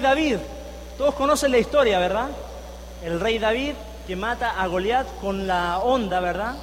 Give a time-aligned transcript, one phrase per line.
[0.00, 0.36] David,
[0.98, 2.28] todos conocen la historia, ¿verdad?
[3.04, 3.74] El rey David
[4.06, 6.54] que mata a Goliat con la onda, ¿verdad?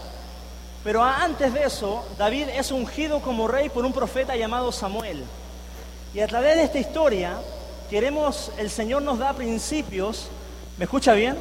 [0.84, 5.24] Pero antes de eso, David es ungido como rey por un profeta llamado Samuel.
[6.14, 7.38] Y a través de esta historia,
[7.90, 10.28] queremos, el Señor nos da principios,
[10.78, 11.38] ¿me escucha bien?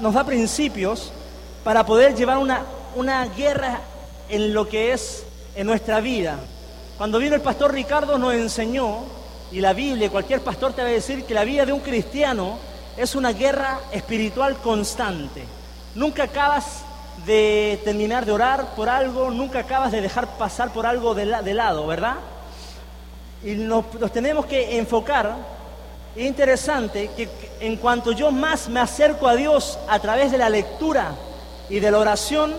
[0.00, 1.12] Nos da principios
[1.62, 2.64] para poder llevar una,
[2.96, 3.80] una guerra
[4.28, 5.24] en lo que es
[5.54, 6.38] en nuestra vida.
[6.98, 9.04] Cuando vino el pastor Ricardo nos enseñó,
[9.52, 12.58] y la Biblia, cualquier pastor te va a decir que la vida de un cristiano
[12.96, 15.44] es una guerra espiritual constante.
[15.94, 16.84] Nunca acabas
[17.26, 21.86] de terminar de orar por algo, nunca acabas de dejar pasar por algo de, lado,
[21.86, 22.16] ¿verdad?
[23.44, 25.34] Y nos, tenemos que enfocar.
[26.14, 27.28] Es interesante que
[27.60, 31.12] en cuanto yo más me acerco a Dios a través de la lectura
[31.68, 32.54] y de la oración,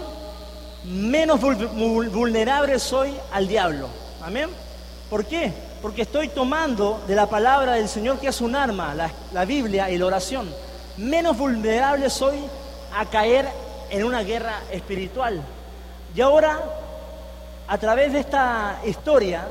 [0.84, 3.88] menos vulnerable soy al diablo.
[4.22, 4.50] Amén.
[5.10, 5.71] ¿Por qué?
[5.82, 9.98] Porque estoy tomando de la palabra del Señor que es un arma, la, Biblia y
[9.98, 10.48] la oración.
[10.98, 12.38] Menos vulnerable soy
[12.96, 13.50] a caer
[13.90, 15.42] en una guerra espiritual.
[16.16, 16.60] Y ahora,
[17.68, 19.48] a través de esta historia,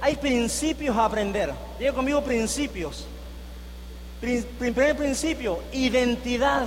[0.00, 1.52] hay principios a aprender.
[1.78, 3.06] Diga conmigo principios.
[4.20, 6.64] Primer principio, identidad.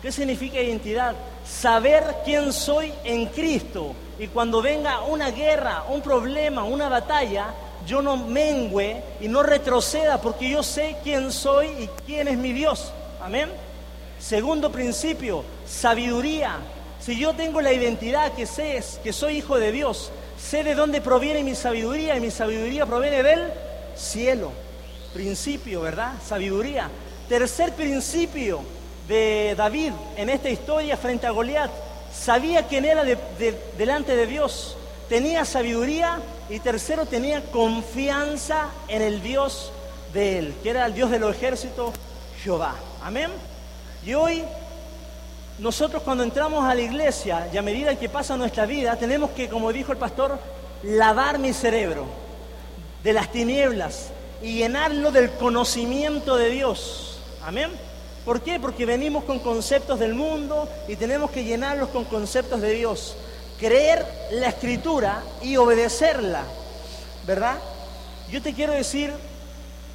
[0.00, 1.14] ¿Qué significa identidad?
[1.46, 3.94] Saber quién soy en Cristo.
[4.18, 7.46] Y cuando venga una guerra, un problema, una batalla,
[7.86, 12.52] yo no mengüe y no retroceda porque yo sé quién soy y quién es mi
[12.52, 12.92] Dios.
[13.20, 13.48] Amén.
[14.18, 16.56] Segundo principio, sabiduría.
[17.00, 21.00] Si yo tengo la identidad que sé que soy hijo de Dios, sé de dónde
[21.00, 23.48] proviene mi sabiduría y mi sabiduría proviene del
[23.96, 24.52] cielo.
[25.12, 26.12] Principio, ¿verdad?
[26.24, 26.88] Sabiduría.
[27.28, 28.62] Tercer principio
[29.08, 31.70] de David en esta historia frente a Goliat.
[32.14, 33.04] Sabía quién era
[33.76, 34.76] delante de Dios.
[35.08, 36.18] Tenía sabiduría
[36.52, 39.72] y tercero tenía confianza en el Dios
[40.12, 41.94] de él, que era el Dios de los ejércitos,
[42.44, 42.74] Jehová.
[43.02, 43.30] Amén.
[44.04, 44.44] Y hoy
[45.58, 49.48] nosotros cuando entramos a la iglesia y a medida que pasa nuestra vida, tenemos que,
[49.48, 50.38] como dijo el pastor,
[50.82, 52.04] lavar mi cerebro
[53.02, 54.10] de las tinieblas
[54.42, 57.18] y llenarlo del conocimiento de Dios.
[57.46, 57.70] Amén.
[58.26, 58.60] ¿Por qué?
[58.60, 63.16] Porque venimos con conceptos del mundo y tenemos que llenarlos con conceptos de Dios.
[63.62, 66.42] Creer la escritura y obedecerla.
[67.24, 67.58] ¿Verdad?
[68.28, 69.14] Yo te quiero decir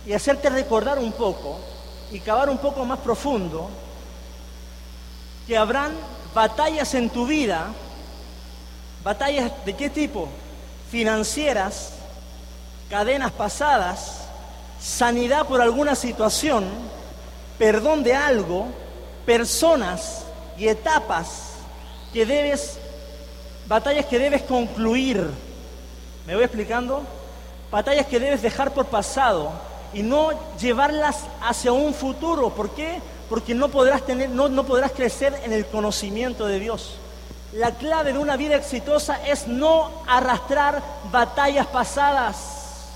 [0.06, 1.60] y hacerte recordar un poco
[2.10, 3.70] y cavar un poco más profundo
[5.46, 5.92] que habrán
[6.34, 7.68] batallas en tu vida,
[9.04, 10.30] batallas de qué tipo?
[10.90, 11.92] Financieras,
[12.90, 14.28] cadenas pasadas,
[14.80, 16.64] sanidad por alguna situación,
[17.60, 18.68] perdón de algo,
[19.26, 20.24] personas
[20.58, 21.52] y etapas
[22.14, 22.80] que debes,
[23.68, 25.28] batallas que debes concluir.
[26.26, 27.04] ¿Me voy explicando?
[27.72, 29.52] Batallas que debes dejar por pasado
[29.94, 32.50] y no llevarlas hacia un futuro.
[32.50, 33.00] ¿Por qué?
[33.30, 36.96] porque no podrás, tener, no, no podrás crecer en el conocimiento de Dios.
[37.54, 42.88] La clave de una vida exitosa es no arrastrar batallas pasadas.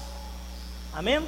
[0.94, 1.26] Amén.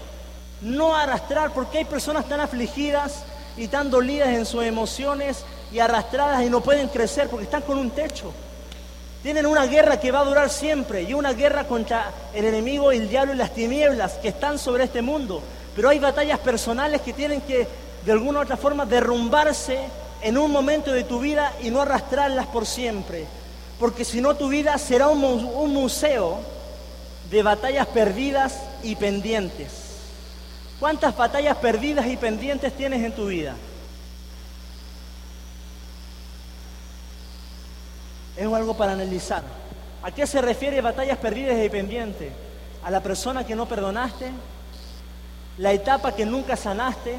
[0.62, 3.24] No arrastrar, porque hay personas tan afligidas
[3.58, 7.78] y tan dolidas en sus emociones y arrastradas y no pueden crecer porque están con
[7.78, 8.32] un techo.
[9.24, 13.08] Tienen una guerra que va a durar siempre y una guerra contra el enemigo, el
[13.08, 15.42] diablo y las tinieblas que están sobre este mundo.
[15.74, 17.66] Pero hay batallas personales que tienen que
[18.06, 19.80] de alguna u otra forma derrumbarse
[20.22, 23.26] en un momento de tu vida y no arrastrarlas por siempre.
[23.80, 26.40] Porque si no tu vida será un, un museo
[27.32, 29.72] de batallas perdidas y pendientes.
[30.82, 33.56] ¿Cuántas batallas perdidas y pendientes tienes en tu vida?
[38.38, 39.44] Es algo para analizar.
[40.02, 42.32] ¿A qué se refiere batallas perdidas y pendientes?
[42.84, 44.32] ¿A la persona que no perdonaste?
[45.58, 47.18] ¿La etapa que nunca sanaste?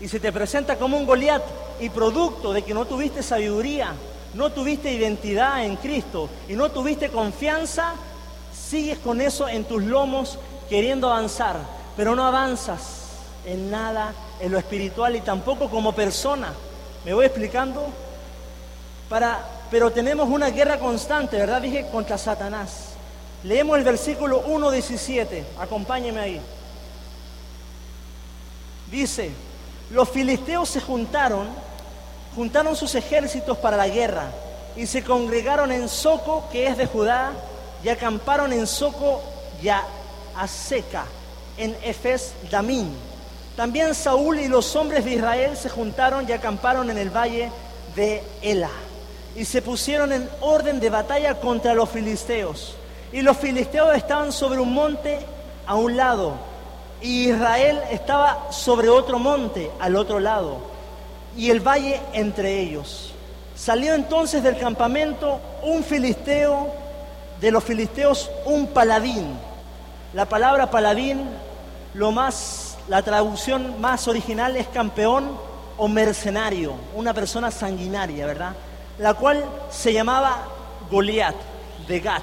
[0.00, 1.42] y se te presenta como un Goliat
[1.80, 3.94] y producto de que no tuviste sabiduría,
[4.34, 7.94] no tuviste identidad en Cristo y no tuviste confianza,
[8.54, 10.38] sigues con eso en tus lomos
[10.68, 11.56] queriendo avanzar,
[11.96, 13.04] pero no avanzas
[13.46, 16.52] en nada en lo espiritual y tampoco como persona.
[17.04, 17.86] ¿Me voy explicando?
[19.08, 21.60] Para, pero tenemos una guerra constante, ¿verdad?
[21.60, 22.90] Dije contra Satanás.
[23.42, 26.40] Leemos el versículo 1.17, acompáñeme ahí.
[28.90, 29.30] Dice,
[29.90, 31.48] los filisteos se juntaron,
[32.34, 34.30] juntaron sus ejércitos para la guerra
[34.76, 37.32] y se congregaron en Soco, que es de Judá,
[37.84, 39.22] y acamparon en Soco
[39.62, 39.84] y a
[40.48, 41.04] Seca,
[41.56, 42.90] en Efes Damín.
[43.56, 47.50] También Saúl y los hombres de Israel se juntaron y acamparon en el valle
[47.94, 48.70] de Ela
[49.36, 52.74] y se pusieron en orden de batalla contra los filisteos.
[53.12, 55.18] Y los filisteos estaban sobre un monte
[55.66, 56.34] a un lado
[57.00, 60.58] y Israel estaba sobre otro monte, al otro lado,
[61.36, 63.12] y el valle entre ellos.
[63.54, 66.72] Salió entonces del campamento un filisteo,
[67.40, 69.38] de los filisteos un paladín.
[70.14, 71.28] La palabra paladín,
[71.94, 75.38] lo más, la traducción más original es campeón
[75.76, 78.54] o mercenario, una persona sanguinaria, ¿verdad?
[78.98, 80.48] La cual se llamaba
[80.90, 81.34] Goliat
[81.86, 82.22] de Gat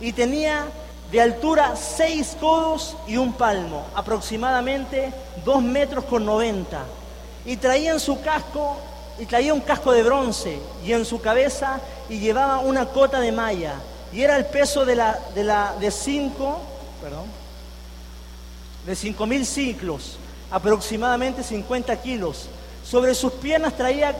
[0.00, 0.66] y tenía
[1.10, 5.12] de altura seis codos y un palmo, aproximadamente
[5.44, 6.84] dos metros con noventa.
[7.44, 8.76] Y traía en su casco,
[9.18, 11.78] y traía un casco de bronce, y en su cabeza,
[12.08, 13.74] y llevaba una cota de malla,
[14.12, 16.58] y era el peso de la de la de cinco,
[17.02, 17.26] perdón,
[18.86, 20.16] de cinco mil ciclos,
[20.50, 22.48] aproximadamente 50 kilos.
[22.84, 24.14] Sobre sus piernas traía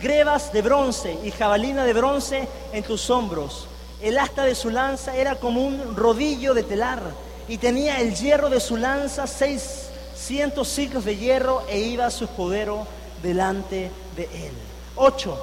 [0.00, 3.66] grebas de bronce y jabalina de bronce en tus hombros.
[4.00, 7.02] El asta de su lanza era como un rodillo de telar
[7.48, 12.86] y tenía el hierro de su lanza seiscientos ciclos de hierro e iba su escudero
[13.22, 14.52] delante de él.
[14.96, 15.38] Ocho.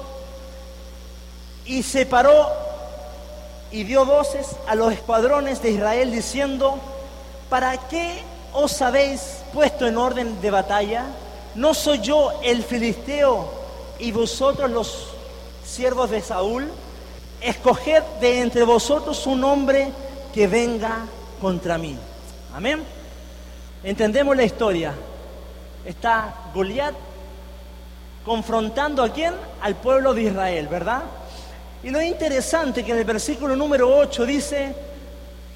[1.64, 2.48] Y se paró
[3.70, 6.78] y dio voces a los escuadrones de Israel diciendo,
[7.48, 8.22] ¿para qué
[8.54, 9.20] os habéis
[9.52, 11.04] puesto en orden de batalla?
[11.54, 13.57] ¿No soy yo el filisteo
[13.98, 15.08] y vosotros los
[15.64, 16.68] siervos de Saúl?
[17.40, 19.90] escoged de entre vosotros un hombre
[20.34, 21.06] que venga
[21.40, 21.96] contra mí.
[22.54, 22.82] Amén.
[23.82, 24.92] Entendemos la historia.
[25.84, 26.94] Está Goliat
[28.24, 29.34] confrontando a quién?
[29.62, 31.02] Al pueblo de Israel, ¿verdad?
[31.82, 34.74] Y lo interesante que en el versículo número 8 dice,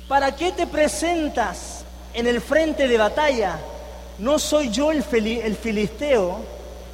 [0.09, 1.85] ¿para qué te presentas
[2.15, 3.59] en el frente de batalla?
[4.19, 6.39] ¿No soy yo el, filisteo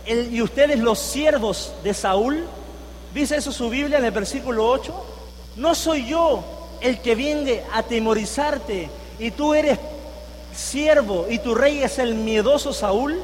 [0.09, 2.45] y ustedes los siervos de Saúl?
[3.13, 4.95] Dice eso su Biblia en el versículo 8.
[5.57, 6.43] No soy yo
[6.81, 8.89] el que viene a temorizarte
[9.19, 9.79] y tú eres
[10.55, 13.21] siervo y tu rey es el miedoso Saúl.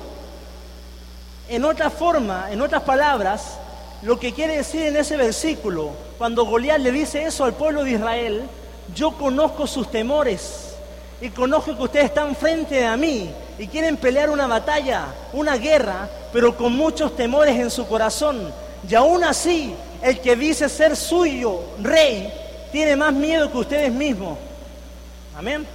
[1.48, 3.58] En otra forma, en otras palabras,
[4.02, 7.92] lo que quiere decir en ese versículo, cuando Goliat le dice eso al pueblo de
[7.92, 8.42] Israel,
[8.94, 10.63] yo conozco sus temores
[11.25, 16.06] y conozco que ustedes están frente a mí y quieren pelear una batalla, una guerra,
[16.31, 18.53] pero con muchos temores en su corazón.
[18.87, 22.31] Y aún así, el que dice ser suyo, rey,
[22.73, 24.37] tiene más miedo que ustedes mismos.
[25.35, 25.67] Amén.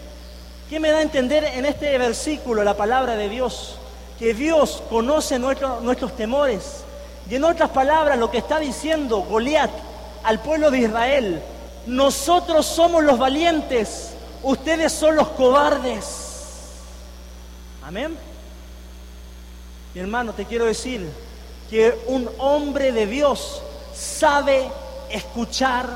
[0.70, 3.80] ¿Qué me da a entender en este versículo la palabra de Dios?
[4.20, 6.84] Que Dios conoce nuestros temores.
[7.28, 9.72] Y en otras palabras, lo que está diciendo Goliat
[10.24, 11.42] al pueblo de Israel,
[11.88, 14.14] nosotros somos los valientes,
[14.44, 16.06] ustedes son los cobardes.
[17.84, 18.18] Amén.
[19.94, 21.10] Mi hermano, te quiero decir,
[21.70, 23.62] que un hombre de Dios
[23.94, 24.70] sabe
[25.12, 25.88] escuchar.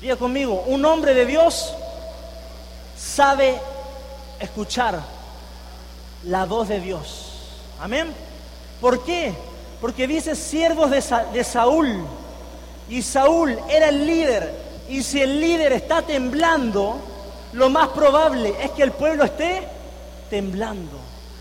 [0.00, 1.72] Diga conmigo, un hombre de Dios
[2.96, 3.60] sabe
[4.40, 5.00] escuchar
[6.24, 7.32] la voz de Dios.
[7.80, 8.12] Amén.
[8.80, 9.32] ¿Por qué?
[9.80, 12.04] Porque dice siervos de, de Saúl.
[12.88, 14.61] Y Saúl era el líder.
[14.92, 16.98] Y si el líder está temblando,
[17.54, 19.62] lo más probable es que el pueblo esté
[20.28, 20.98] temblando.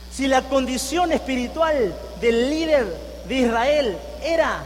[0.09, 2.85] Si la condición espiritual del líder
[3.27, 4.63] de Israel era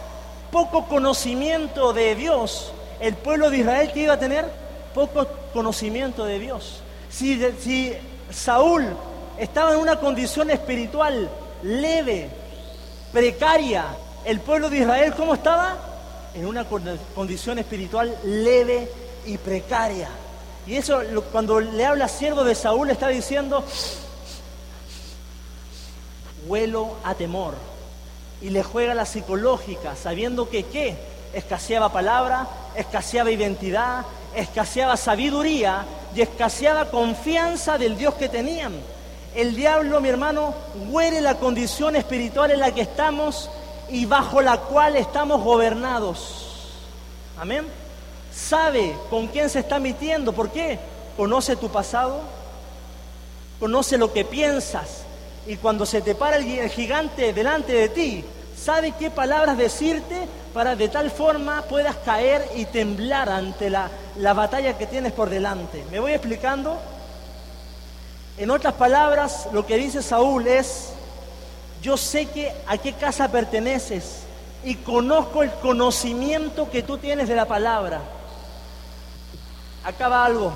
[0.51, 4.45] poco conocimiento de Dios, el pueblo de Israel que iba a tener
[4.93, 6.83] poco conocimiento de Dios.
[7.09, 7.91] Si,
[8.29, 8.85] Saúl
[9.39, 11.27] estaba en una condición espiritual
[11.63, 12.29] leve,
[13.11, 13.85] precaria,
[14.25, 15.94] el pueblo de Israel, ¿cómo estaba?
[16.35, 18.89] En una condición espiritual leve
[19.25, 20.09] y precaria.
[20.67, 21.01] Y eso,
[21.31, 23.63] cuando le habla siervo de Saúl, está diciendo,
[26.47, 27.53] huelo a temor.
[28.41, 30.95] Y le juega la psicológica, sabiendo que qué?
[31.33, 38.73] Escaseaba palabra, escaseaba identidad, escaseaba sabiduría y escaseaba confianza del Dios que tenían.
[39.33, 40.53] El diablo, mi hermano,
[40.89, 43.49] huele la condición espiritual en la que estamos
[43.89, 46.69] y bajo la cual estamos gobernados.
[47.37, 47.65] Amén.
[48.33, 50.33] Sabe con quién se está metiendo.
[50.33, 50.79] ¿Por qué?
[51.15, 52.21] Conoce tu pasado,
[53.59, 55.05] conoce lo que piensas,
[55.47, 58.25] y cuando se te para el gigante delante de ti,
[58.57, 64.33] sabe qué palabras decirte para de tal forma puedas caer y temblar ante la, la
[64.33, 65.85] batalla que tienes por delante.
[65.91, 66.79] ¿Me voy explicando?
[68.37, 70.94] En otras palabras, lo que dice Saúl es,
[71.85, 74.23] yo sé que a qué casa perteneces
[74.63, 78.01] y conozco el conocimiento que tú tienes de la palabra.
[79.83, 80.51] Acaba algo.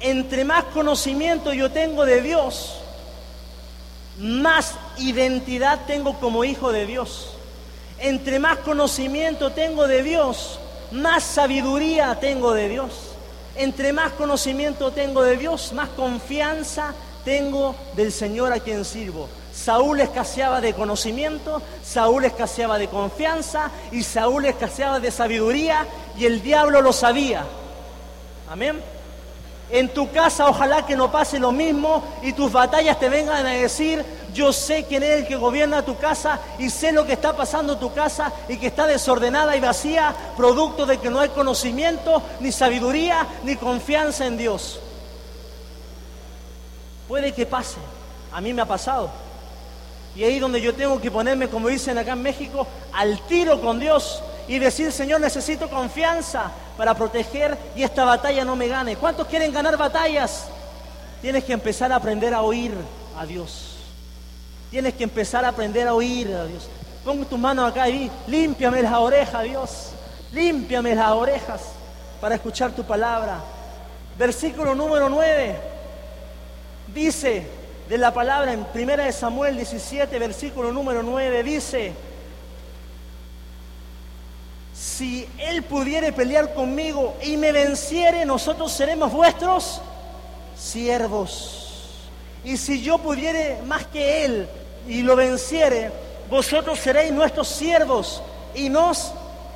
[0.00, 2.76] Entre más conocimiento yo tengo de Dios,
[4.18, 7.28] más identidad tengo como hijo de Dios.
[7.98, 10.58] Entre más conocimiento tengo de Dios,
[10.92, 13.10] más sabiduría tengo de Dios.
[13.54, 19.28] Entre más conocimiento tengo de Dios, más confianza tengo del Señor a quien sirvo.
[19.54, 25.86] Saúl escaseaba de conocimiento, Saúl escaseaba de confianza y Saúl escaseaba de sabiduría
[26.18, 27.44] y el diablo lo sabía.
[28.50, 28.82] Amén.
[29.70, 33.50] En tu casa ojalá que no pase lo mismo y tus batallas te vengan a
[33.50, 37.36] decir, yo sé quién es el que gobierna tu casa y sé lo que está
[37.36, 41.28] pasando en tu casa y que está desordenada y vacía, producto de que no hay
[41.28, 44.80] conocimiento, ni sabiduría, ni confianza en Dios.
[47.08, 47.76] Puede que pase,
[48.32, 49.10] a mí me ha pasado.
[50.16, 53.80] Y ahí donde yo tengo que ponerme, como dicen acá en México, al tiro con
[53.80, 58.96] Dios y decir, Señor, necesito confianza para proteger y esta batalla no me gane.
[58.96, 60.46] ¿Cuántos quieren ganar batallas?
[61.20, 62.72] Tienes que empezar a aprender a oír
[63.16, 63.76] a Dios.
[64.70, 66.68] Tienes que empezar a aprender a oír a Dios.
[67.04, 69.90] Pongo tus manos acá y límpiame las orejas, Dios.
[70.32, 71.62] Límpiame las orejas
[72.20, 73.38] para escuchar tu palabra.
[74.18, 75.74] Versículo número 9
[76.94, 77.46] dice,
[77.88, 81.92] de la palabra en 1 Samuel 17, versículo número 9, dice,
[84.74, 89.82] si él pudiere pelear conmigo y me venciere, nosotros seremos vuestros
[90.56, 92.00] siervos.
[92.42, 94.48] Y si yo pudiere más que él
[94.88, 95.90] y lo venciere,
[96.30, 98.22] vosotros seréis nuestros siervos
[98.54, 99.12] y nos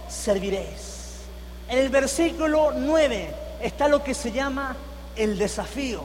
[0.08, 1.22] serviréis.
[1.68, 4.76] En el versículo 9 está lo que se llama
[5.16, 6.02] el desafío.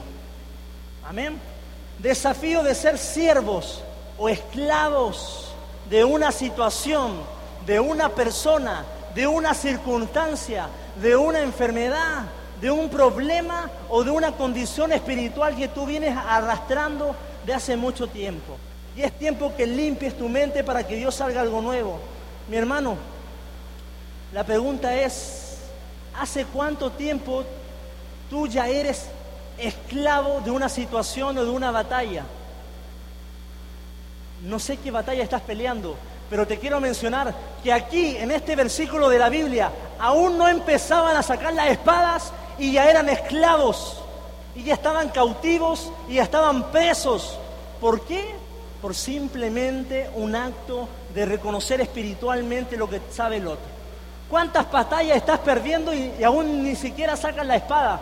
[1.06, 1.53] Amén
[1.98, 3.82] desafío de ser siervos
[4.18, 5.54] o esclavos
[5.88, 7.12] de una situación,
[7.66, 8.84] de una persona,
[9.14, 10.68] de una circunstancia,
[11.00, 12.24] de una enfermedad,
[12.60, 18.06] de un problema o de una condición espiritual que tú vienes arrastrando de hace mucho
[18.06, 18.56] tiempo.
[18.96, 21.98] Y es tiempo que limpies tu mente para que Dios salga algo nuevo.
[22.48, 22.96] Mi hermano,
[24.32, 25.58] la pregunta es,
[26.18, 27.44] ¿hace cuánto tiempo
[28.30, 29.06] tú ya eres
[29.58, 32.24] esclavo de una situación o de una batalla.
[34.42, 35.96] No sé qué batalla estás peleando,
[36.28, 41.16] pero te quiero mencionar que aquí, en este versículo de la Biblia, aún no empezaban
[41.16, 44.02] a sacar las espadas y ya eran esclavos,
[44.54, 47.38] y ya estaban cautivos y ya estaban presos.
[47.80, 48.34] ¿Por qué?
[48.80, 53.74] Por simplemente un acto de reconocer espiritualmente lo que sabe el otro.
[54.30, 58.00] ¿Cuántas batallas estás perdiendo y, y aún ni siquiera sacan la espada?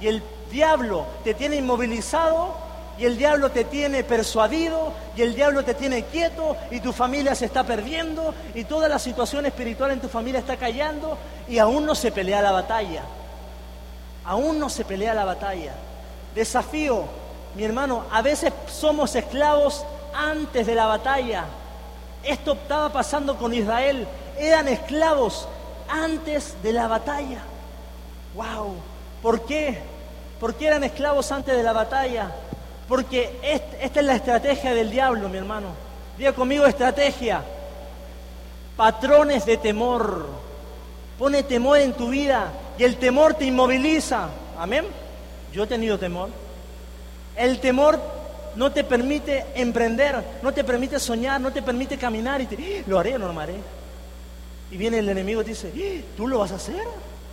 [0.00, 2.54] Y el diablo te tiene inmovilizado
[2.98, 7.34] y el diablo te tiene persuadido y el diablo te tiene quieto y tu familia
[7.34, 11.84] se está perdiendo y toda la situación espiritual en tu familia está callando y aún
[11.84, 13.02] no se pelea la batalla.
[14.24, 15.72] Aún no se pelea la batalla.
[16.34, 17.04] Desafío,
[17.54, 19.84] mi hermano, a veces somos esclavos
[20.14, 21.44] antes de la batalla.
[22.22, 24.06] Esto estaba pasando con Israel.
[24.38, 25.48] Eran esclavos
[25.88, 27.40] antes de la batalla.
[28.34, 28.74] ¡Wow!
[29.22, 29.95] ¿Por qué?
[30.40, 32.30] ¿Por qué eran esclavos antes de la batalla?
[32.88, 35.68] Porque esta es la estrategia del diablo, mi hermano.
[36.18, 37.42] Diga conmigo estrategia.
[38.76, 40.26] Patrones de temor.
[41.18, 44.28] Pone temor en tu vida y el temor te inmoviliza.
[44.58, 44.86] Amén.
[45.52, 46.28] Yo he tenido temor.
[47.34, 47.98] El temor
[48.56, 52.84] no te permite emprender, no te permite soñar, no te permite caminar y te, ¡Ah!
[52.86, 53.56] lo haré o no lo haré.
[54.70, 56.04] Y viene el enemigo y te dice, ¡Ah!
[56.16, 56.82] ¿tú lo vas a hacer?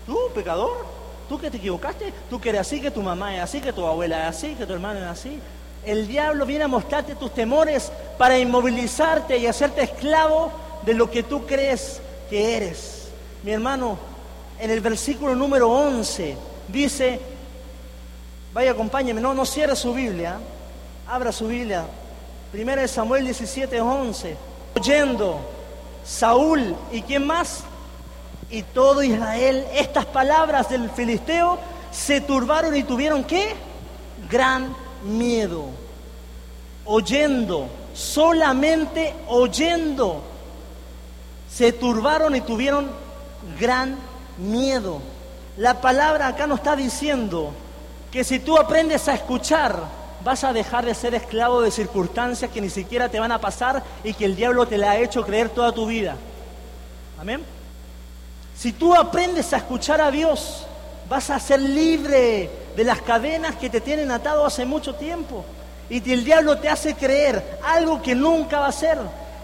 [0.06, 0.86] ¿Tú, pecador?
[1.30, 3.86] Tú que te equivocaste, tú que eres así, que tu mamá es así, que tu
[3.86, 5.39] abuela es así, que tu hermano es así.
[5.86, 10.51] El diablo viene a mostrarte tus temores para inmovilizarte y hacerte esclavo
[10.86, 13.08] de lo que tú crees que eres.
[13.44, 13.98] Mi hermano,
[14.60, 16.38] en el versículo número 11
[16.70, 17.20] dice,
[18.53, 20.38] vaya acompáñeme, no, no cierre su Biblia,
[21.08, 21.86] abra su Biblia.
[22.51, 24.38] Primera de Samuel 17, 11.
[24.75, 25.39] Oyendo
[26.06, 27.63] Saúl y quién más?
[28.54, 31.58] Y todo Israel, estas palabras del filisteo
[31.92, 33.56] se turbaron y tuvieron qué?
[34.30, 35.66] Gran miedo.
[36.86, 40.22] Oyendo, solamente oyendo,
[41.52, 42.92] se turbaron y tuvieron
[43.60, 43.98] gran
[44.38, 45.02] miedo.
[45.58, 47.54] La palabra acá nos está diciendo
[48.12, 49.80] que si tú aprendes a escuchar,
[50.24, 53.82] vas a dejar de ser esclavo de circunstancias que ni siquiera te van a pasar
[54.04, 56.16] y que el diablo te la ha hecho creer toda tu vida.
[57.20, 57.53] Amén.
[58.56, 60.66] Si tú aprendes a escuchar a Dios,
[61.10, 65.46] vas a ser libre de las cadenas que te tienen atado hace mucho tiempo.
[65.90, 68.98] Y el diablo te hace creer algo que nunca va a ser.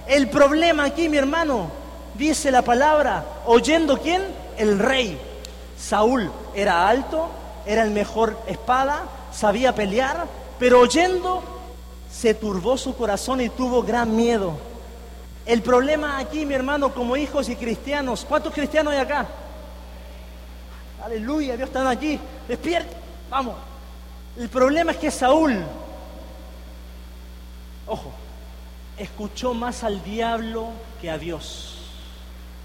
[0.08, 1.70] El problema aquí, mi hermano,
[2.16, 4.24] dice la palabra, oyendo quién?
[4.58, 5.20] El rey.
[5.78, 7.30] Saúl era alto,
[7.66, 10.26] era el mejor espada, sabía pelear,
[10.58, 11.44] pero oyendo
[12.12, 14.69] se turbó su corazón y tuvo gran miedo.
[15.50, 19.26] El problema aquí, mi hermano, como hijos y cristianos, ¿cuántos cristianos hay acá?
[21.04, 22.20] Aleluya, Dios está aquí.
[22.48, 22.96] Despierta,
[23.32, 23.56] vamos.
[24.38, 25.66] El problema es que Saúl
[27.88, 28.12] ojo,
[28.96, 30.68] escuchó más al diablo
[31.02, 31.78] que a Dios.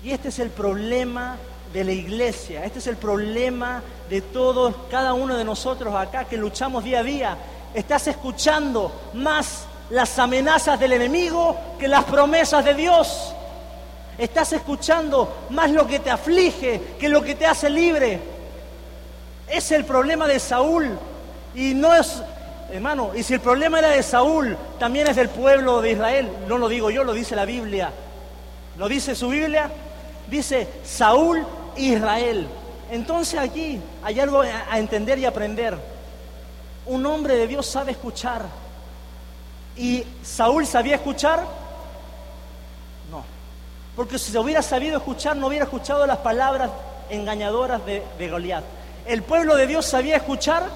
[0.02, 1.38] Y este es el problema
[1.72, 6.36] de la iglesia, este es el problema de todos, cada uno de nosotros acá que
[6.36, 7.38] luchamos día a día.
[7.72, 13.34] Estás escuchando más las amenazas del enemigo que las promesas de Dios.
[14.16, 18.20] Estás escuchando más lo que te aflige que lo que te hace libre.
[19.48, 20.98] Es el problema de Saúl.
[21.54, 22.22] Y no es,
[22.72, 26.28] hermano, y si el problema era de Saúl, también es del pueblo de Israel.
[26.48, 27.92] No lo digo yo, lo dice la Biblia.
[28.76, 29.70] ¿Lo dice su Biblia?
[30.28, 31.44] Dice Saúl
[31.76, 32.48] Israel.
[32.90, 35.76] Entonces aquí hay algo a entender y aprender.
[36.86, 38.42] Un hombre de Dios sabe escuchar.
[39.76, 41.40] ¿Y Saúl sabía escuchar?
[43.10, 43.24] No.
[43.96, 46.70] Porque si se hubiera sabido escuchar, no hubiera escuchado las palabras
[47.10, 48.64] engañadoras de, Goliat.
[49.06, 50.68] ¿El pueblo de Dios sabía escuchar?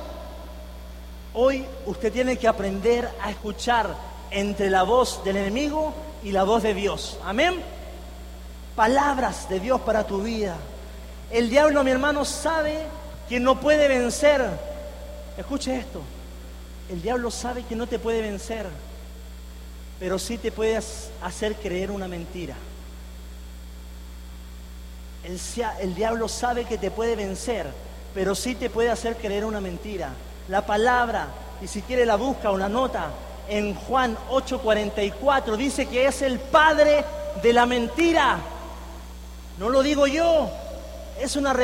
[1.33, 3.95] Hoy usted tiene que aprender a escuchar
[4.31, 7.19] entre la voz del enemigo y la voz de Dios.
[7.25, 7.63] Amén.
[8.75, 10.57] Palabras de Dios para tu vida.
[11.31, 12.79] El diablo, mi hermano, sabe
[13.29, 14.45] que no puede vencer.
[15.37, 16.03] Escuche esto.
[16.89, 18.67] El diablo sabe que no te puede vencer
[19.99, 22.55] pero sí te puedes hacer creer una mentira.
[25.25, 25.41] El,
[25.81, 27.67] el, diablo sabe que te puede vencer,
[28.15, 30.11] pero sí te puede hacer creer una mentira.
[30.49, 31.29] La palabra,
[31.61, 33.11] y si quiere la busca o la nota,
[33.49, 37.05] en Juan 8:44 dice que es el padre
[37.43, 38.39] de la mentira.
[39.59, 40.51] No lo digo yo,
[41.21, 41.57] es una,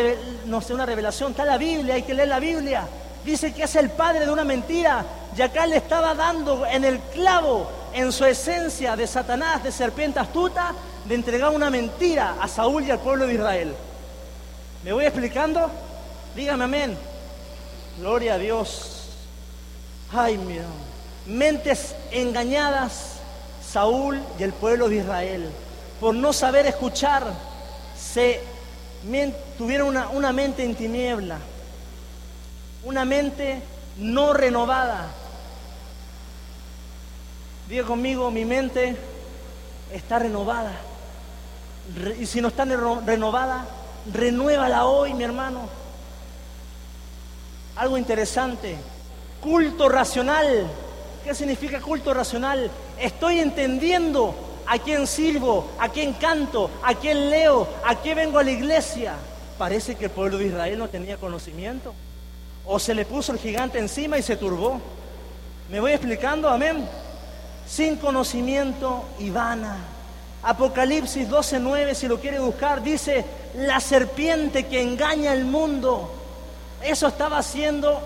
[0.47, 2.87] no sé, una revelación, está la Biblia, hay que leer la Biblia.
[3.25, 5.05] Dice que es el padre de una mentira.
[5.37, 10.21] Y acá le estaba dando en el clavo en su esencia de Satanás, de serpiente
[10.21, 10.73] astuta,
[11.05, 13.75] de entregar una mentira a Saúl y al pueblo de Israel.
[14.85, 15.71] ¿Me voy explicando?
[16.37, 16.99] Dígame amén.
[17.99, 19.09] Gloria a Dios.
[20.12, 20.64] Ay, mira.
[21.26, 23.14] Mentes engañadas,
[23.67, 25.50] Saúl y el pueblo de Israel,
[26.00, 27.25] por no saber escuchar,
[27.99, 28.40] se
[29.57, 31.38] tuvieron una, una mente en tiniebla,
[32.85, 33.62] una mente
[33.97, 35.09] no renovada,
[37.68, 38.94] Diga conmigo, mi mente
[39.90, 40.72] está renovada.
[42.18, 43.66] Y si no está renovada,
[44.12, 45.68] renuévala hoy, mi hermano.
[47.77, 48.77] Algo interesante.
[49.40, 50.66] Culto racional.
[51.24, 52.70] ¿Qué significa culto racional?
[53.00, 54.35] Estoy entendiendo
[54.66, 59.14] a quién sirvo, a quién canto, a quién leo, a qué vengo a la iglesia.
[59.57, 61.94] Parece que el pueblo de Israel no tenía conocimiento.
[62.66, 64.81] O se le puso el gigante encima y se turbó.
[65.70, 66.50] ¿Me voy explicando?
[66.50, 66.87] Amén
[67.66, 69.77] sin conocimiento y vana.
[70.42, 73.24] Apocalipsis 12:9, si lo quiere buscar, dice,
[73.55, 76.11] la serpiente que engaña al mundo.
[76.83, 78.00] Eso estaba haciendo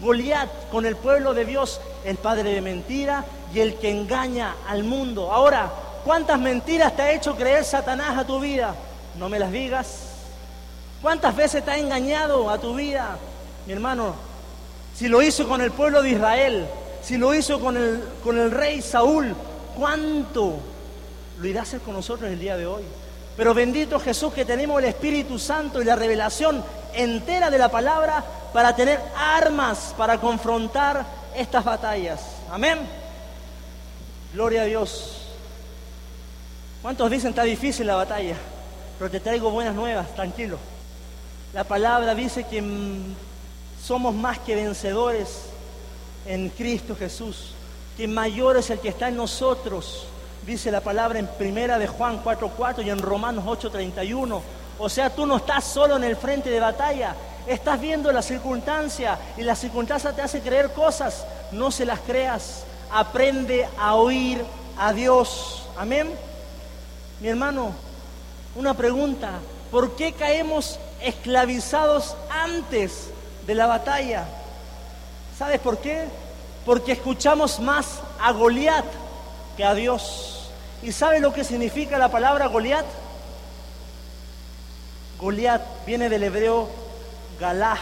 [0.00, 4.84] Goliat con el pueblo de Dios, el padre de mentira y el que engaña al
[4.84, 5.32] mundo.
[5.32, 5.70] Ahora,
[6.04, 8.74] ¿cuántas mentiras te ha hecho creer Satanás a tu vida?
[9.18, 10.04] No me las digas.
[11.02, 13.18] ¿Cuántas veces te ha engañado a tu vida?
[13.66, 14.14] Mi hermano,
[14.94, 16.66] si lo hizo con el pueblo de Israel,
[17.08, 19.34] si lo hizo con el, con el rey Saúl,
[19.74, 20.58] ¿cuánto
[21.40, 22.82] lo irá a hacer con nosotros el día de hoy?
[23.34, 28.22] Pero bendito Jesús que tenemos el Espíritu Santo y la revelación entera de la palabra
[28.52, 32.20] para tener armas para confrontar estas batallas.
[32.50, 32.78] Amén.
[34.34, 35.28] Gloria a Dios.
[36.82, 38.36] ¿Cuántos dicen está difícil la batalla?
[38.98, 40.58] Pero te traigo buenas nuevas, tranquilo.
[41.54, 43.14] La palabra dice que mm,
[43.82, 45.47] somos más que vencedores
[46.26, 47.52] en Cristo Jesús,
[47.96, 50.06] que mayor es el que está en nosotros,
[50.46, 54.40] dice la palabra en primera de Juan 4.4 y en Romanos 8.31.
[54.78, 57.14] O sea, tú no estás solo en el frente de batalla,
[57.46, 62.64] estás viendo la circunstancia y la circunstancia te hace creer cosas, no se las creas,
[62.90, 64.44] aprende a oír
[64.78, 65.66] a Dios.
[65.76, 66.08] Amén.
[67.20, 67.72] Mi hermano,
[68.54, 73.10] una pregunta, ¿por qué caemos esclavizados antes
[73.46, 74.24] de la batalla?
[75.38, 76.08] ¿Sabes por qué?
[76.66, 78.84] Porque escuchamos más a Goliat
[79.56, 80.50] que a Dios.
[80.82, 82.84] ¿Y sabe lo que significa la palabra Goliat?
[85.20, 86.68] Goliat viene del hebreo
[87.38, 87.78] galaj,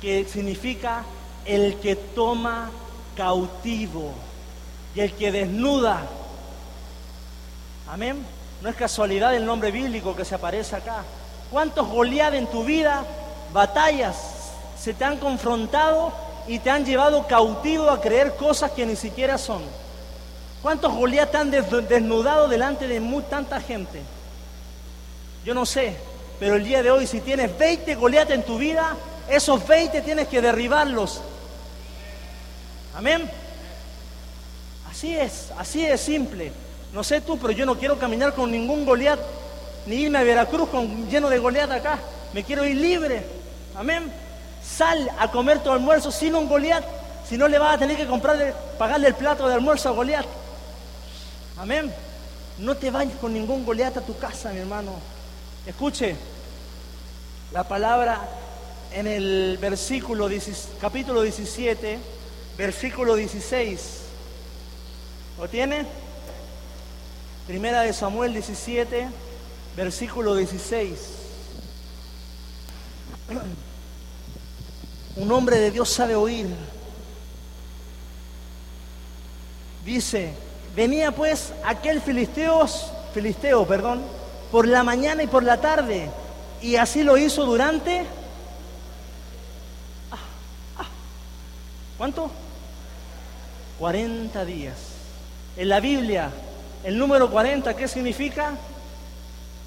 [0.00, 1.04] que significa
[1.44, 2.72] el que toma
[3.16, 4.10] cautivo
[4.96, 6.02] y el que desnuda.
[7.88, 8.26] Amén.
[8.62, 11.04] No es casualidad el nombre bíblico que se aparece acá.
[11.52, 13.04] ¿Cuántos Goliat en tu vida,
[13.52, 14.16] batallas,
[14.76, 19.38] se te han confrontado y te han llevado cautivo a creer cosas que ni siquiera
[19.38, 19.62] son.
[20.62, 24.00] ¿Cuántos Goliat te han desnudado delante de muy, tanta gente?
[25.44, 25.94] Yo no sé,
[26.38, 28.96] pero el día de hoy si tienes 20 Goliat en tu vida,
[29.28, 31.20] esos 20 tienes que derribarlos.
[32.94, 33.30] Amén.
[34.90, 36.52] Así es, así es simple.
[36.92, 39.18] No sé tú, pero yo no quiero caminar con ningún Goliat,
[39.86, 41.98] ni irme a Veracruz con, lleno de Goliat acá.
[42.32, 43.22] Me quiero ir libre.
[43.76, 44.10] Amén.
[44.64, 46.84] Sal a comer tu almuerzo sin un Goliat,
[47.28, 50.26] si no le vas a tener que comprarle, pagarle el plato de almuerzo a Goliat.
[51.58, 51.92] Amén.
[52.58, 54.92] No te vayas con ningún Goliat a tu casa, mi hermano.
[55.66, 56.16] Escuche,
[57.52, 58.20] la palabra
[58.92, 60.28] en el versículo,
[60.80, 61.98] capítulo 17,
[62.56, 64.00] versículo 16.
[65.38, 65.86] ¿Lo tiene?
[67.46, 69.08] Primera de Samuel 17,
[69.76, 70.98] versículo 16.
[75.16, 76.46] Un hombre de Dios sabe oír.
[79.84, 80.32] Dice,
[80.74, 84.02] venía pues aquel filisteos, filisteo, perdón,
[84.50, 86.10] por la mañana y por la tarde,
[86.62, 88.00] y así lo hizo durante
[90.10, 90.16] ah,
[90.78, 90.86] ah,
[91.98, 92.30] ¿Cuánto?
[93.78, 94.76] 40 días.
[95.56, 96.30] En la Biblia
[96.84, 98.52] el número 40, ¿qué significa?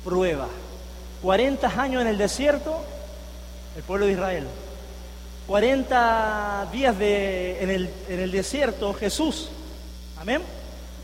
[0.04, 0.48] Prueba.
[1.24, 2.84] 40 años en el desierto,
[3.76, 4.48] el pueblo de Israel.
[5.48, 9.48] 40 días de, en, el, en el desierto, Jesús.
[10.20, 10.42] Amén.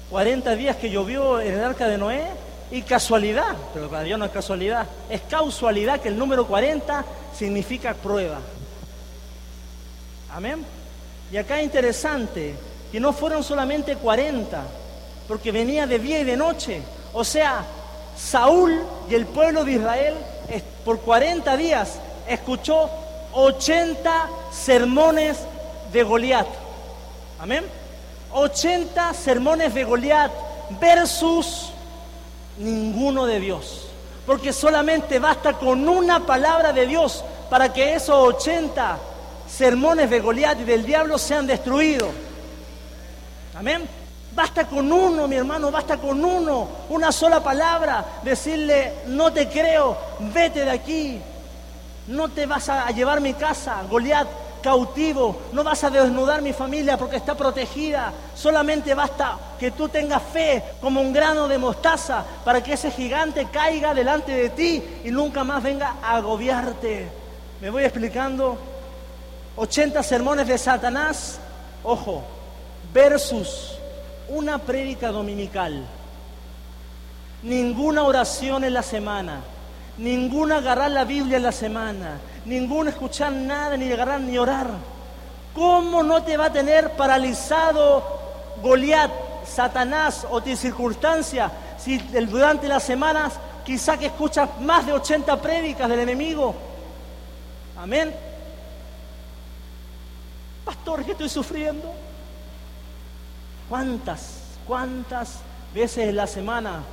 [0.09, 2.27] 40 días que llovió en el arca de Noé
[2.69, 7.93] y casualidad, pero para Dios no es casualidad, es causalidad que el número 40 significa
[7.93, 8.39] prueba.
[10.31, 10.65] Amén.
[11.31, 12.53] Y acá es interesante
[12.91, 14.61] que no fueron solamente 40,
[15.27, 16.81] porque venía de día y de noche.
[17.13, 17.63] O sea,
[18.17, 20.15] Saúl y el pueblo de Israel
[20.83, 22.89] por 40 días escuchó
[23.33, 25.39] 80 sermones
[25.91, 26.47] de Goliat.
[27.39, 27.65] Amén.
[28.31, 30.31] 80 sermones de Goliat
[30.79, 31.71] versus
[32.57, 33.87] ninguno de Dios.
[34.25, 38.97] Porque solamente basta con una palabra de Dios para que esos 80
[39.47, 42.09] sermones de Goliat y del diablo sean destruidos.
[43.55, 43.87] Amén.
[44.33, 49.95] Basta con uno, mi hermano, basta con uno, una sola palabra, decirle, no te creo,
[50.33, 51.21] vete de aquí,
[52.07, 54.27] no te vas a llevar mi casa, Goliat,
[54.63, 60.23] cautivo, no vas a desnudar mi familia porque está protegida, solamente basta que tú tengas
[60.23, 65.11] fe como un grano de mostaza para que ese gigante caiga delante de ti y
[65.11, 67.09] nunca más venga a agobiarte.
[67.61, 68.57] ¿Me voy explicando?
[69.55, 71.39] 80 sermones de Satanás,
[71.83, 72.23] ojo,
[72.93, 73.77] versus
[74.29, 75.85] una prédica dominical,
[77.43, 79.41] ninguna oración en la semana,
[79.97, 84.67] ninguna agarrar la Biblia en la semana, ninguna escuchar nada, ni agarrar ni orar.
[85.53, 88.03] ¿Cómo no te va a tener paralizado
[88.61, 89.11] Goliat,
[89.45, 95.87] Satanás o tu circunstancia si durante las semanas quizá que escuchas más de 80 prédicas
[95.89, 96.55] del enemigo?
[97.77, 98.13] Amén.
[100.65, 101.93] Pastor, ¿qué estoy sufriendo?
[103.69, 105.39] ¿Cuántas, cuántas
[105.73, 106.83] veces en la semana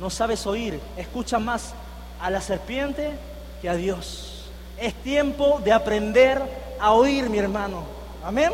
[0.00, 0.80] no sabes oír?
[0.96, 1.74] Escuchas más
[2.20, 3.12] a la serpiente
[3.60, 4.48] que a Dios.
[4.78, 6.42] Es tiempo de aprender
[6.80, 7.82] a oír, mi hermano.
[8.24, 8.52] Amén.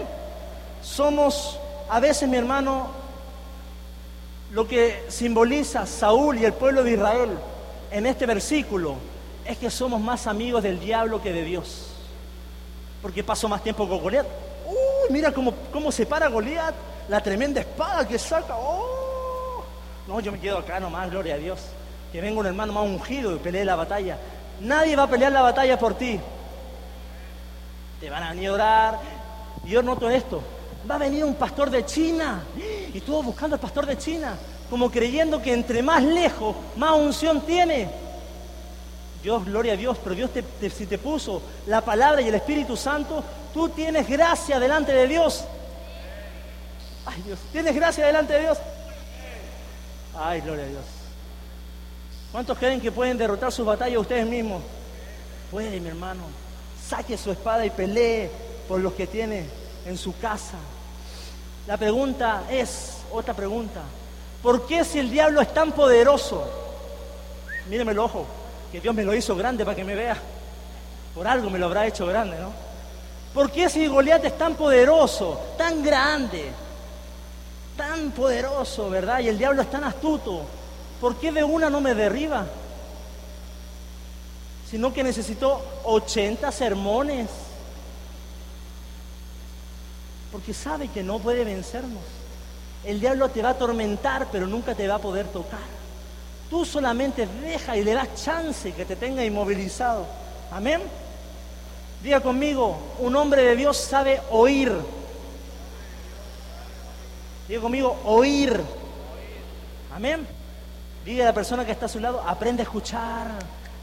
[0.82, 2.88] Somos, a veces, mi hermano,
[4.52, 7.30] lo que simboliza Saúl y el pueblo de Israel
[7.90, 8.96] en este versículo
[9.44, 11.88] es que somos más amigos del diablo que de Dios.
[13.00, 14.26] Porque pasó más tiempo con Goliat.
[14.66, 16.74] Uy, mira cómo, cómo se para Goliat
[17.08, 18.56] la tremenda espada que saca.
[18.56, 19.64] ¡Oh!
[20.06, 21.60] No, yo me quedo acá nomás, gloria a Dios.
[22.12, 24.18] Que venga un hermano más ungido y pelee la batalla.
[24.60, 26.20] Nadie va a pelear la batalla por ti.
[28.00, 28.98] Te van a venir a orar.
[29.64, 30.42] Y yo noto esto.
[30.88, 32.42] Va a venir un pastor de China.
[32.92, 34.36] Y tú buscando al pastor de China.
[34.68, 37.88] Como creyendo que entre más lejos, más unción tiene.
[39.22, 40.30] Dios, gloria a Dios, pero Dios
[40.74, 43.22] si te puso la palabra y el Espíritu Santo,
[43.54, 45.44] tú tienes gracia delante de Dios.
[47.06, 48.58] Ay Dios, ¿tienes gracia delante de Dios?
[50.18, 51.01] Ay, gloria a Dios.
[52.32, 54.62] ¿Cuántos creen que pueden derrotar sus batallas ustedes mismos?
[55.50, 56.22] Puede, mi hermano.
[56.88, 58.30] Saque su espada y pelee
[58.66, 59.46] por los que tiene
[59.84, 60.56] en su casa.
[61.66, 63.82] La pregunta es, otra pregunta,
[64.42, 66.48] ¿por qué si el diablo es tan poderoso?
[67.68, 68.26] Míreme el ojo,
[68.72, 70.16] que Dios me lo hizo grande para que me vea.
[71.14, 72.50] Por algo me lo habrá hecho grande, ¿no?
[73.34, 76.50] ¿Por qué si Goliat es tan poderoso, tan grande,
[77.76, 79.20] tan poderoso, ¿verdad?
[79.20, 80.46] Y el diablo es tan astuto.
[81.02, 82.46] ¿Por qué de una no me derriba?
[84.70, 87.28] Sino que necesito 80 sermones.
[90.30, 92.04] Porque sabe que no puede vencernos.
[92.84, 95.58] El diablo te va a atormentar, pero nunca te va a poder tocar.
[96.48, 100.06] Tú solamente deja y le das chance que te tenga inmovilizado.
[100.52, 100.82] Amén.
[102.00, 104.72] Diga conmigo, un hombre de Dios sabe oír
[107.48, 108.60] Diga conmigo, oír.
[109.92, 110.24] Amén.
[111.04, 113.26] Diga a la persona que está a su lado, aprende a escuchar,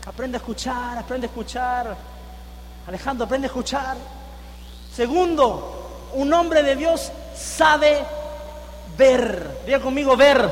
[0.05, 1.97] aprende a escuchar, aprende a escuchar.
[2.87, 3.97] Alejandro, aprende a escuchar.
[4.93, 8.03] Segundo, un hombre de Dios sabe
[8.97, 9.63] ver.
[9.65, 10.49] Diga conmigo, ver.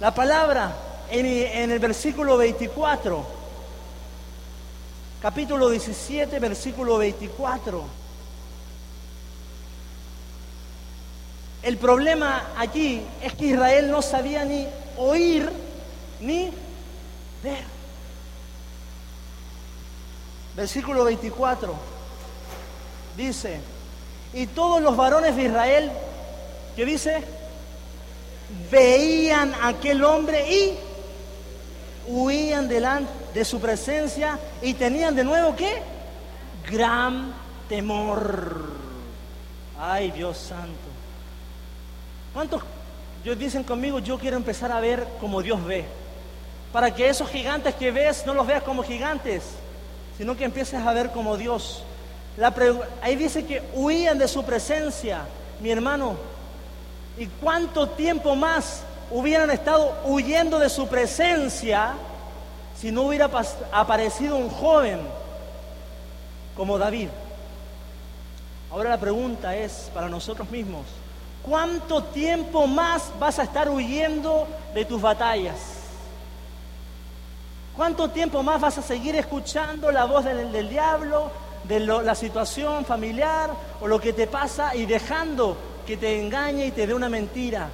[0.00, 0.72] La palabra
[1.10, 3.26] en, en el versículo 24,
[5.20, 8.07] capítulo 17, versículo 24.
[11.68, 15.52] El problema aquí es que Israel no sabía ni oír
[16.18, 16.50] ni
[17.42, 17.62] ver.
[20.56, 21.74] Versículo 24
[23.18, 23.60] dice,
[24.32, 25.92] y todos los varones de Israel,
[26.74, 27.22] ¿qué dice?
[28.70, 30.74] Veían a aquel hombre y
[32.06, 35.82] huían delante de su presencia y tenían de nuevo qué?
[36.70, 37.34] Gran
[37.68, 38.72] temor.
[39.78, 40.87] Ay, Dios santo.
[42.34, 42.62] ¿Cuántos
[43.36, 45.84] dicen conmigo, yo quiero empezar a ver como Dios ve?
[46.72, 49.42] Para que esos gigantes que ves no los veas como gigantes,
[50.16, 51.82] sino que empieces a ver como Dios.
[53.02, 55.22] ahí dice que huían de su presencia,
[55.60, 56.16] mi hermano.
[57.16, 61.94] ¿Y cuánto tiempo más hubieran estado huyendo de su presencia
[62.78, 63.30] si no hubiera
[63.72, 65.00] aparecido un joven
[66.56, 67.08] como David?
[68.70, 70.82] Ahora la pregunta es para nosotros mismos,
[71.42, 75.56] ¿Cuánto tiempo más vas a estar huyendo de tus batallas?
[77.76, 81.30] ¿Cuánto tiempo más vas a seguir escuchando la voz del, diablo,
[81.64, 86.70] de la situación familiar o lo que te pasa y dejando que te engañe y
[86.72, 87.68] te dé una mentira?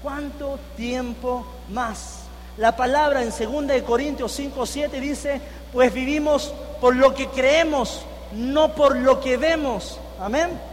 [0.00, 2.20] ¿Cuánto tiempo más?
[2.56, 5.40] La palabra en 2 Corintios 5, 7 dice,
[5.72, 9.98] pues vivimos por lo que creemos, no por lo que vemos.
[10.20, 10.71] Amén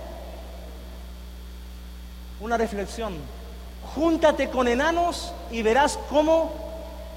[2.40, 3.16] una reflexión.
[3.96, 6.52] Júntate con enanos y verás cómo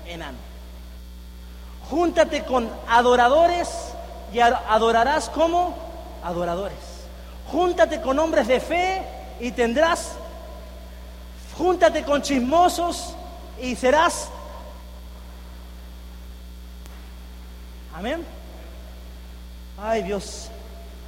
[0.07, 0.39] enano.
[1.91, 3.69] Júntate con adoradores
[4.33, 5.77] y adorarás como
[6.25, 6.79] adoradores.
[7.51, 9.03] Júntate con hombres de fe
[9.41, 10.13] y tendrás.
[11.57, 13.15] Júntate con chismosos
[13.61, 14.29] y serás.
[17.95, 18.25] Amén.
[19.79, 20.49] Ay Dios.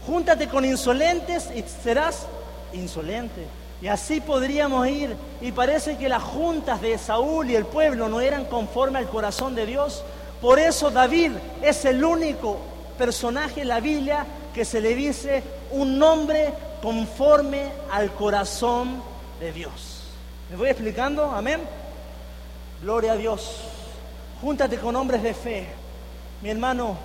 [0.07, 2.27] Júntate con insolentes y serás
[2.75, 3.47] insolente.
[3.83, 5.17] Y así podríamos ir.
[5.41, 9.55] Y parece que las juntas de Saúl y el pueblo no eran conforme al corazón
[9.55, 10.03] de Dios.
[10.41, 11.33] Por eso David
[11.63, 12.59] es el único
[12.97, 19.03] personaje en la Biblia que se le dice un nombre conforme al corazón
[19.41, 20.05] de Dios.
[20.51, 21.31] ¿Me voy explicando?
[21.31, 21.61] Amén.
[22.83, 23.61] Gloria a Dios.
[24.41, 25.67] Júntate con hombres de fe.
[26.43, 26.97] Mi hermano,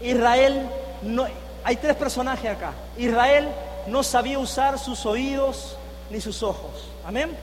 [0.00, 0.68] Israel,
[1.02, 1.26] no,
[1.64, 2.72] hay tres personajes acá.
[2.96, 3.48] Israel
[3.86, 5.77] no sabía usar sus oídos
[6.10, 6.88] ni sus ojos.
[7.04, 7.36] Amén.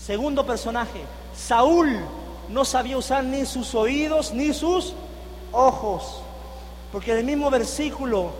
[0.00, 1.00] Segundo personaje,
[1.36, 1.98] Saúl
[2.48, 4.94] no sabía usar ni sus oídos ni sus
[5.52, 6.22] ojos.
[6.92, 8.32] Porque en el mismo versículo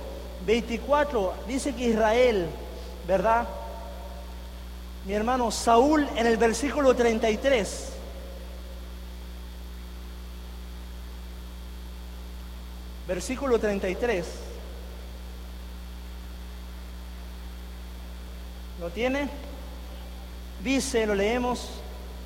[0.46, 2.46] 24 dice que Israel,
[3.06, 3.46] ¿verdad?
[5.04, 7.92] Mi hermano Saúl en el versículo 33.
[13.06, 14.26] Versículo 33.
[18.80, 19.47] ¿Lo tiene?
[20.62, 21.68] Dice, lo leemos,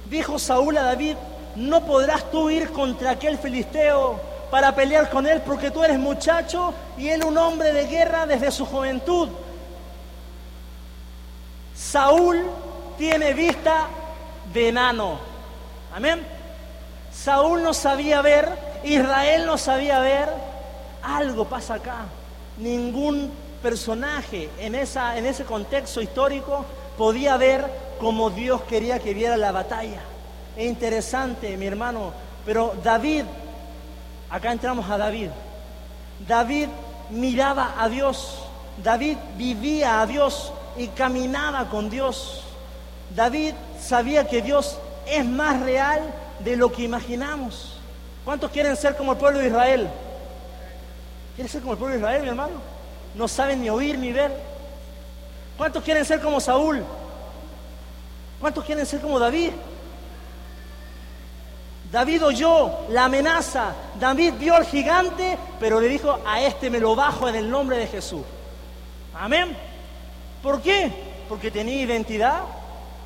[0.08, 1.16] dijo Saúl a David,
[1.56, 6.74] no podrás tú ir contra aquel filisteo para pelear con él porque tú eres muchacho
[6.98, 9.28] y él un hombre de guerra desde su juventud.
[11.74, 12.42] Saúl
[12.98, 13.88] tiene vista
[14.52, 15.18] de enano.
[15.94, 16.22] Amén.
[17.12, 18.48] Saúl no sabía ver,
[18.84, 20.28] Israel no sabía ver.
[21.02, 22.04] Algo pasa acá.
[22.58, 26.64] Ningún personaje en, esa, en ese contexto histórico
[26.96, 27.64] podía ver
[28.02, 30.00] como Dios quería que viera la batalla.
[30.56, 32.12] Es interesante, mi hermano,
[32.44, 33.22] pero David,
[34.28, 35.28] acá entramos a David,
[36.26, 36.66] David
[37.10, 38.40] miraba a Dios,
[38.82, 42.42] David vivía a Dios y caminaba con Dios.
[43.14, 46.00] David sabía que Dios es más real
[46.40, 47.78] de lo que imaginamos.
[48.24, 49.88] ¿Cuántos quieren ser como el pueblo de Israel?
[51.36, 52.54] ¿Quieren ser como el pueblo de Israel, mi hermano?
[53.14, 54.32] No saben ni oír ni ver.
[55.56, 56.84] ¿Cuántos quieren ser como Saúl?
[58.42, 59.52] ¿Cuántos quieren ser como David?
[61.92, 66.96] David oyó la amenaza, David vio al gigante, pero le dijo, a este me lo
[66.96, 68.22] bajo en el nombre de Jesús.
[69.14, 69.56] Amén.
[70.42, 70.90] ¿Por qué?
[71.28, 72.40] Porque tenía identidad,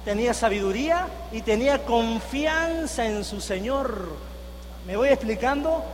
[0.07, 4.09] tenía sabiduría y tenía confianza en su Señor.
[4.87, 5.85] ¿Me voy explicando?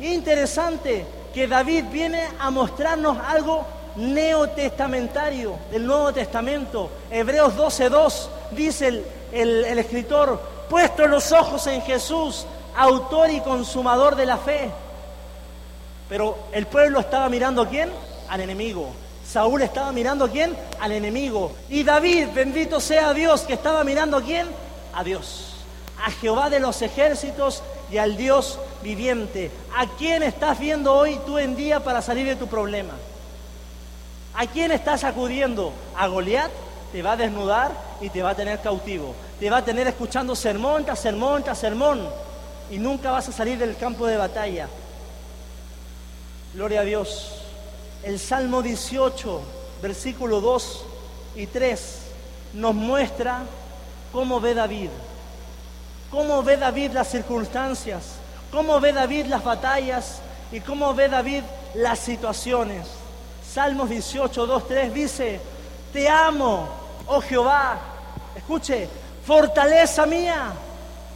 [0.00, 3.64] Interesante que David viene a mostrarnos algo
[3.96, 6.90] neotestamentario del Nuevo Testamento.
[7.10, 14.16] Hebreos 12.2 dice el, el, el escritor, puesto los ojos en Jesús, autor y consumador
[14.16, 14.70] de la fe.
[16.08, 17.90] Pero el pueblo estaba mirando a quién?
[18.28, 18.90] Al enemigo.
[19.30, 20.56] Saúl estaba mirando a quién?
[20.80, 21.52] Al enemigo.
[21.68, 24.48] Y David, bendito sea Dios, que estaba mirando a quién?
[24.92, 25.54] A Dios.
[26.04, 29.52] A Jehová de los ejércitos y al Dios viviente.
[29.76, 32.94] ¿A quién estás viendo hoy tú en día para salir de tu problema?
[34.34, 35.72] ¿A quién estás acudiendo?
[35.96, 36.50] ¿A Goliat?
[36.92, 39.14] Te va a desnudar y te va a tener cautivo.
[39.38, 42.00] Te va a tener escuchando sermón tras sermón tras sermón.
[42.70, 44.68] Y nunca vas a salir del campo de batalla.
[46.54, 47.36] Gloria a Dios.
[48.02, 49.42] El Salmo 18,
[49.82, 50.84] versículo 2
[51.36, 51.98] y 3,
[52.54, 53.42] nos muestra
[54.12, 54.90] cómo ve David.
[56.10, 58.14] Cómo ve David las circunstancias,
[58.50, 61.42] cómo ve David las batallas y cómo ve David
[61.74, 62.99] las situaciones.
[63.52, 65.40] Salmos 18, 2, 3 dice,
[65.92, 66.68] te amo,
[67.08, 67.80] oh Jehová.
[68.36, 68.88] Escuche,
[69.26, 70.52] fortaleza mía,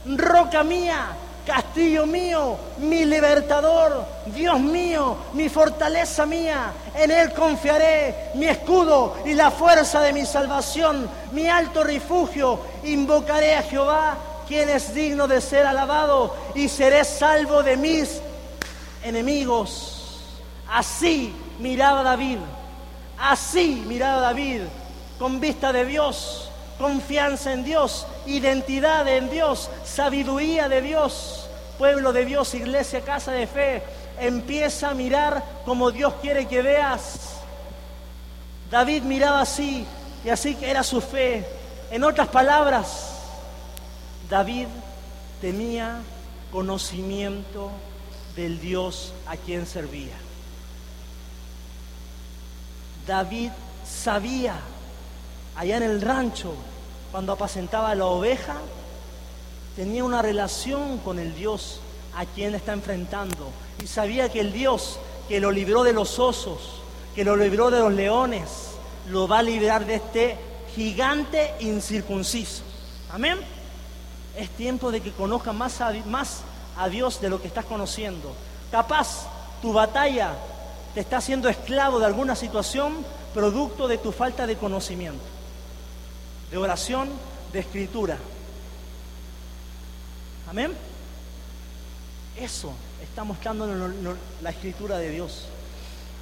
[0.04, 1.10] roca mía,
[1.46, 9.34] castillo mío, mi libertador, Dios mío, mi fortaleza mía, en Él confiaré, mi escudo y
[9.34, 14.16] la fuerza de mi salvación, mi alto refugio, invocaré a Jehová,
[14.48, 18.20] quien es digno de ser alabado, y seré salvo de mis
[19.04, 20.20] enemigos.
[20.68, 22.38] Así miraba David,
[23.18, 24.62] así miraba David,
[25.18, 31.46] con vista de Dios confianza en Dios, identidad en Dios, sabiduría de Dios,
[31.78, 33.82] pueblo de Dios, iglesia, casa de fe.
[34.18, 37.36] Empieza a mirar como Dios quiere que veas.
[38.70, 39.86] David miraba así
[40.24, 41.46] y así que era su fe.
[41.90, 43.12] En otras palabras,
[44.28, 44.66] David
[45.40, 46.00] tenía
[46.50, 47.70] conocimiento
[48.36, 50.14] del Dios a quien servía.
[53.06, 53.50] David
[53.86, 54.56] sabía
[55.56, 56.54] allá en el rancho,
[57.12, 58.56] cuando apacentaba la oveja,
[59.76, 61.80] tenía una relación con el Dios
[62.16, 63.50] a quien está enfrentando.
[63.82, 66.80] Y sabía que el Dios que lo libró de los osos,
[67.14, 68.70] que lo libró de los leones,
[69.08, 70.36] lo va a librar de este
[70.74, 72.62] gigante incircunciso.
[73.12, 73.38] Amén.
[74.36, 76.40] Es tiempo de que conozcas más a, más
[76.76, 78.32] a Dios de lo que estás conociendo.
[78.70, 79.26] Capaz
[79.62, 80.34] tu batalla
[80.94, 83.04] te está haciendo esclavo de alguna situación
[83.34, 85.34] producto de tu falta de conocimiento
[86.54, 87.08] de oración,
[87.52, 88.16] de escritura.
[90.48, 90.72] Amén.
[92.36, 93.66] Eso está mostrando
[94.40, 95.46] la escritura de Dios.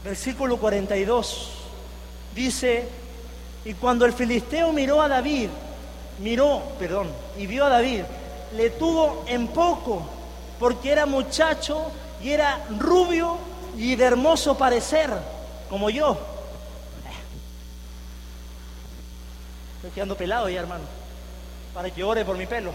[0.02, 1.50] Versículo 42
[2.34, 2.88] dice,
[3.66, 5.50] y cuando el filisteo miró a David,
[6.20, 8.04] miró, perdón, y vio a David,
[8.56, 10.02] le tuvo en poco,
[10.58, 11.90] porque era muchacho
[12.22, 13.36] y era rubio
[13.76, 15.10] y de hermoso parecer,
[15.68, 16.18] como yo.
[19.76, 20.84] Estoy quedando pelado ya, hermano.
[21.74, 22.72] Para que ore por mi pelo.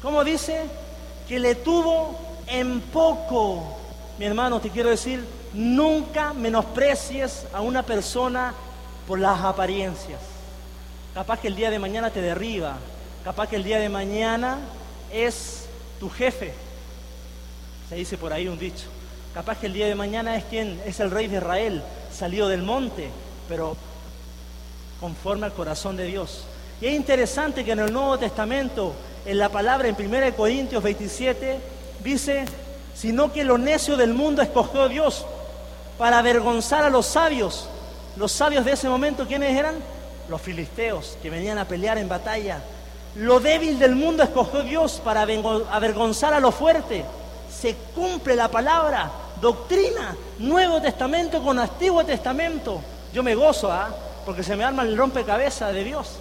[0.00, 0.66] ¿Cómo dice?
[1.26, 3.76] Que le tuvo en poco.
[4.18, 8.54] Mi hermano, te quiero decir, nunca menosprecies a una persona
[9.08, 10.20] por las apariencias.
[11.14, 12.76] Capaz que el día de mañana te derriba.
[13.24, 14.58] Capaz que el día de mañana
[15.12, 15.66] es
[15.98, 16.52] tu jefe.
[17.88, 18.93] Se dice por ahí un dicho.
[19.34, 22.62] Capaz que el día de mañana es quien es el rey de Israel, salió del
[22.62, 23.10] monte,
[23.48, 23.76] pero
[25.00, 26.44] conforme al corazón de Dios.
[26.80, 28.94] Y es interesante que en el Nuevo Testamento,
[29.26, 31.58] en la palabra en 1 Corintios 27,
[32.04, 32.44] dice,
[32.94, 35.26] sino que lo necio del mundo escogió Dios
[35.98, 37.68] para avergonzar a los sabios.
[38.16, 39.74] Los sabios de ese momento, ¿quiénes eran?
[40.28, 42.62] Los filisteos que venían a pelear en batalla.
[43.16, 47.04] Lo débil del mundo escogió Dios para avergonzar a lo fuerte.
[47.50, 52.80] Se cumple la palabra, doctrina, Nuevo Testamento con Antiguo Testamento.
[53.12, 53.94] Yo me gozo, ¿ah?
[54.24, 56.16] porque se me arma el rompecabezas de Dios.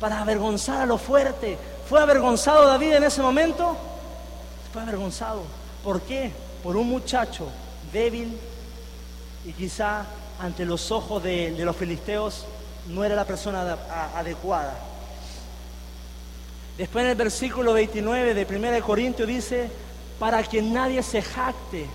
[0.00, 1.58] Para avergonzar a lo fuerte.
[1.88, 3.76] ¿Fue avergonzado David en ese momento?
[4.72, 5.42] Fue avergonzado.
[5.82, 6.30] ¿Por qué?
[6.62, 7.48] Por un muchacho
[7.92, 8.38] débil
[9.44, 10.04] y quizá
[10.38, 12.44] ante los ojos de, los filisteos
[12.88, 13.76] no era la persona
[14.14, 14.74] adecuada.
[16.76, 19.70] Después en el versículo 29 de 1 Corintios dice,
[20.18, 21.86] para que nadie se jacte.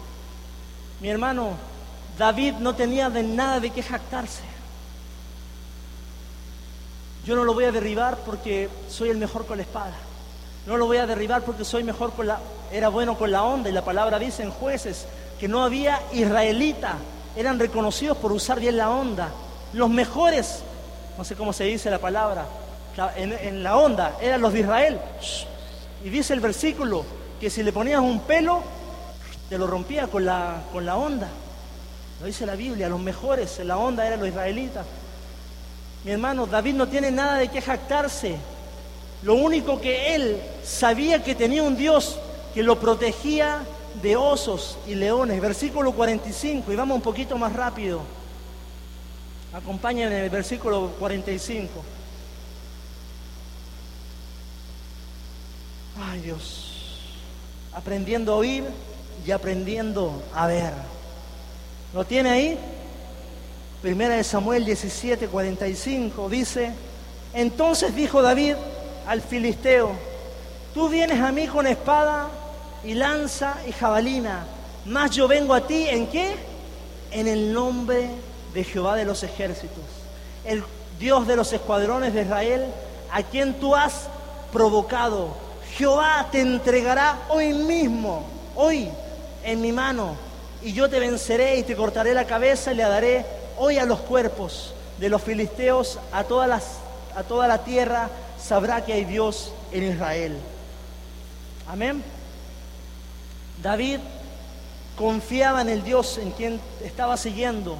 [0.99, 1.51] Mi hermano,
[2.17, 4.43] David no tenía de nada de qué jactarse.
[7.25, 9.93] Yo no lo voy a derribar porque soy el mejor con la espada.
[10.65, 12.39] No lo voy a derribar porque soy mejor con la...
[12.71, 15.05] Era bueno con la onda y la palabra dice en jueces
[15.39, 16.95] que no había israelita.
[17.35, 19.29] Eran reconocidos por usar bien la onda.
[19.73, 20.63] Los mejores,
[21.17, 22.45] no sé cómo se dice la palabra,
[23.15, 24.99] en, la onda eran los de Israel.
[26.03, 27.05] Y dice el versículo
[27.43, 28.63] que si le ponías un pelo,
[29.49, 31.27] te lo rompía con la, con la onda.
[32.21, 34.85] Lo dice la Biblia, los mejores en la onda eran los israelitas.
[36.05, 38.37] Mi hermano, David no tiene nada de qué jactarse.
[39.23, 42.17] Lo único que él sabía que tenía un Dios
[42.53, 43.65] que lo protegía
[44.01, 45.41] de osos y leones.
[45.41, 48.03] Versículo 45, y vamos un poquito más rápido.
[49.53, 51.69] Acompáñenme versículo 45.
[55.99, 56.62] Ay Dios,
[57.75, 58.63] aprendiendo a oír
[59.25, 60.73] y aprendiendo a ver.
[61.93, 62.57] ¿Lo tiene ahí?
[63.81, 66.71] Primera de Samuel 17, 45 dice,
[67.33, 68.55] entonces dijo David
[69.05, 69.91] al filisteo,
[70.73, 72.29] tú vienes a mí con espada
[72.83, 74.45] y lanza y jabalina,
[74.85, 76.35] mas yo vengo a ti en qué?
[77.11, 78.09] En el nombre
[78.53, 79.83] de Jehová de los ejércitos,
[80.45, 80.63] el
[80.99, 82.65] Dios de los escuadrones de Israel,
[83.11, 84.07] a quien tú has
[84.51, 85.42] provocado.
[85.77, 88.23] Jehová te entregará hoy mismo,
[88.55, 88.89] hoy,
[89.43, 90.15] en mi mano,
[90.61, 93.25] y yo te venceré y te cortaré la cabeza y le daré
[93.57, 96.63] hoy a los cuerpos de los filisteos, a, todas las,
[97.15, 98.09] a toda la tierra,
[98.39, 100.37] sabrá que hay Dios en Israel.
[101.67, 102.03] Amén.
[103.63, 103.99] David
[104.95, 107.77] confiaba en el Dios en quien estaba siguiendo.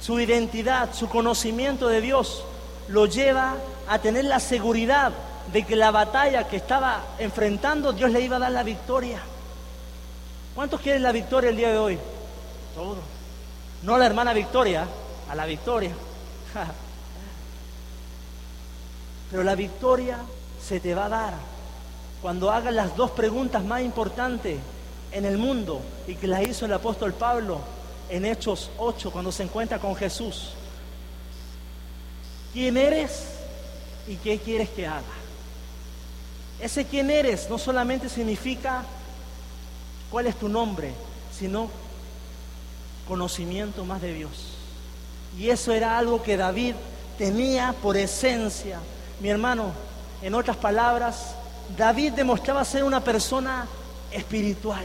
[0.00, 2.42] Su identidad, su conocimiento de Dios
[2.88, 3.54] lo lleva
[3.88, 5.12] a tener la seguridad
[5.52, 9.20] de que la batalla que estaba enfrentando, Dios le iba a dar la victoria.
[10.54, 11.98] ¿Cuántos quieren la victoria el día de hoy?
[12.74, 12.98] Todos.
[13.82, 14.86] No a la hermana Victoria,
[15.28, 15.92] a la victoria.
[19.30, 20.18] Pero la victoria
[20.62, 21.34] se te va a dar
[22.20, 24.58] cuando hagas las dos preguntas más importantes
[25.10, 27.60] en el mundo y que las hizo el apóstol Pablo
[28.08, 30.50] en Hechos 8 cuando se encuentra con Jesús.
[32.52, 33.26] ¿Quién eres
[34.06, 35.21] y qué quieres que haga?
[36.62, 38.84] Ese quién eres no solamente significa
[40.10, 40.92] cuál es tu nombre,
[41.36, 41.68] sino
[43.06, 44.30] conocimiento más de Dios.
[45.38, 46.74] Y eso era algo que David
[47.18, 48.78] tenía por esencia.
[49.20, 49.72] Mi hermano,
[50.22, 51.34] en otras palabras,
[51.76, 53.66] David demostraba ser una persona
[54.10, 54.84] espiritual.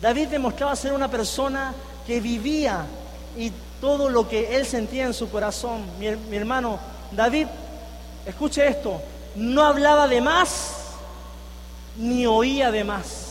[0.00, 1.74] David demostraba ser una persona
[2.06, 2.86] que vivía
[3.36, 5.82] y todo lo que él sentía en su corazón.
[5.98, 6.78] Mi, hermano,
[7.12, 7.46] David,
[8.24, 9.00] escuche esto,
[9.34, 10.76] no hablaba de más
[11.96, 13.26] ni oía de más.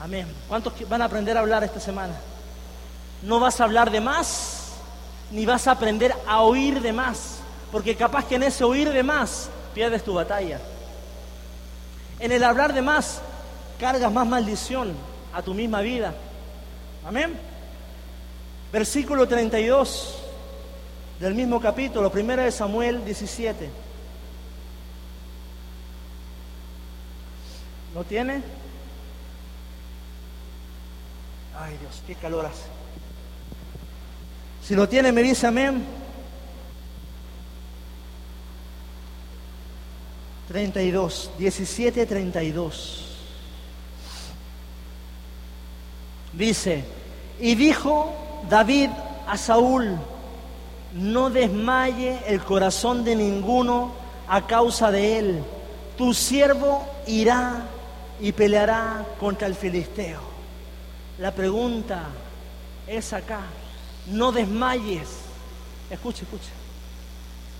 [0.00, 0.26] Amén.
[0.48, 2.14] ¿Cuántos van a aprender a hablar esta semana?
[3.22, 4.72] No vas a hablar de más,
[5.30, 7.38] ni vas a aprender a oír de más,
[7.72, 10.60] porque capaz que en ese oír de más pierdes tu batalla.
[12.20, 13.20] En el hablar de más,
[13.78, 14.92] cargas más maldición
[15.32, 16.14] a tu misma vida.
[17.06, 17.38] Amén.
[18.72, 20.27] Versículo 32
[21.20, 23.68] del mismo capítulo, primera de Samuel 17.
[27.94, 28.42] ¿Lo tiene?
[31.58, 32.66] Ay Dios, qué calor hace.
[34.62, 35.84] Si lo tiene, me dice amén.
[40.48, 43.04] 32, 17, 32.
[46.32, 46.84] Dice,
[47.40, 48.14] y dijo
[48.48, 48.90] David
[49.26, 49.98] a Saúl,
[50.98, 53.92] no desmaye el corazón de ninguno
[54.26, 55.44] a causa de él.
[55.96, 57.62] Tu siervo irá
[58.20, 60.20] y peleará contra el filisteo.
[61.18, 62.02] La pregunta
[62.86, 63.42] es acá,
[64.08, 65.08] no desmayes.
[65.88, 66.50] Escuche, escuche.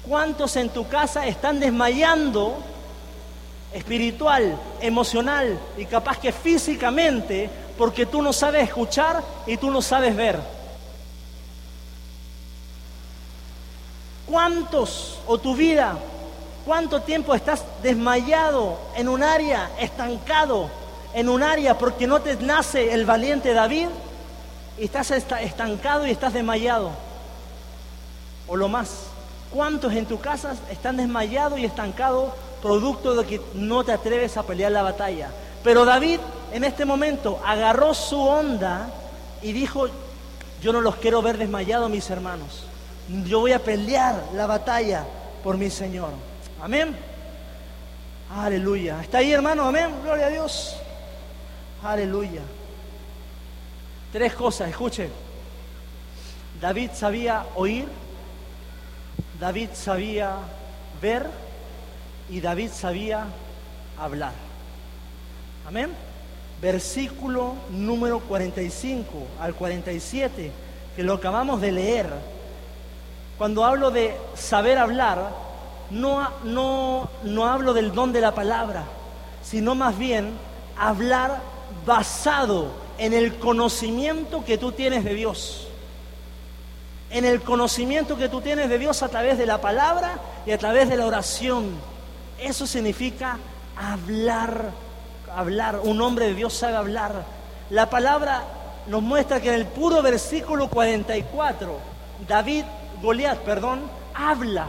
[0.06, 2.56] ¿Cuántos en tu casa están desmayando
[3.72, 10.16] espiritual, emocional y capaz que físicamente porque tú no sabes escuchar y tú no sabes
[10.16, 10.57] ver?
[14.28, 15.96] ¿Cuántos o tu vida,
[16.64, 20.68] cuánto tiempo estás desmayado en un área, estancado
[21.14, 23.88] en un área porque no te nace el valiente David
[24.78, 26.90] y estás estancado y estás desmayado.
[28.46, 29.04] O lo más,
[29.50, 34.42] ¿cuántos en tu casa están desmayados y estancados producto de que no te atreves a
[34.42, 35.30] pelear la batalla?
[35.64, 36.20] Pero David
[36.52, 38.88] en este momento agarró su onda
[39.42, 39.86] y dijo,
[40.62, 42.67] yo no los quiero ver desmayados mis hermanos.
[43.08, 45.04] Yo voy a pelear la batalla
[45.42, 46.10] por mi Señor.
[46.60, 46.94] Amén.
[48.30, 49.00] Aleluya.
[49.00, 49.66] ¿Está ahí hermano?
[49.66, 49.90] Amén.
[50.02, 50.76] Gloria a Dios.
[51.82, 52.42] Aleluya.
[54.12, 55.08] Tres cosas, escuche.
[56.60, 57.86] David sabía oír,
[59.38, 60.36] David sabía
[61.00, 61.26] ver
[62.28, 63.26] y David sabía
[63.98, 64.32] hablar.
[65.66, 65.90] Amén.
[66.60, 69.06] Versículo número 45
[69.40, 70.50] al 47,
[70.96, 72.37] que lo acabamos de leer.
[73.38, 75.30] Cuando hablo de saber hablar,
[75.90, 78.84] no, no, no hablo del don de la palabra,
[79.42, 80.32] sino más bien
[80.76, 81.38] hablar
[81.86, 85.68] basado en el conocimiento que tú tienes de Dios.
[87.10, 90.58] En el conocimiento que tú tienes de Dios a través de la palabra y a
[90.58, 91.70] través de la oración.
[92.38, 93.38] Eso significa
[93.76, 94.72] hablar,
[95.34, 95.80] hablar.
[95.84, 97.24] Un hombre de Dios sabe hablar.
[97.70, 98.42] La palabra
[98.88, 101.78] nos muestra que en el puro versículo 44,
[102.26, 102.64] David,
[103.02, 103.82] Goliat, perdón,
[104.14, 104.66] habla.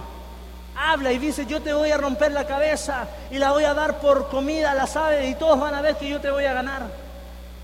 [0.75, 3.99] Habla y dice, yo te voy a romper la cabeza y la voy a dar
[3.99, 6.53] por comida a las aves y todos van a ver que yo te voy a
[6.53, 6.83] ganar.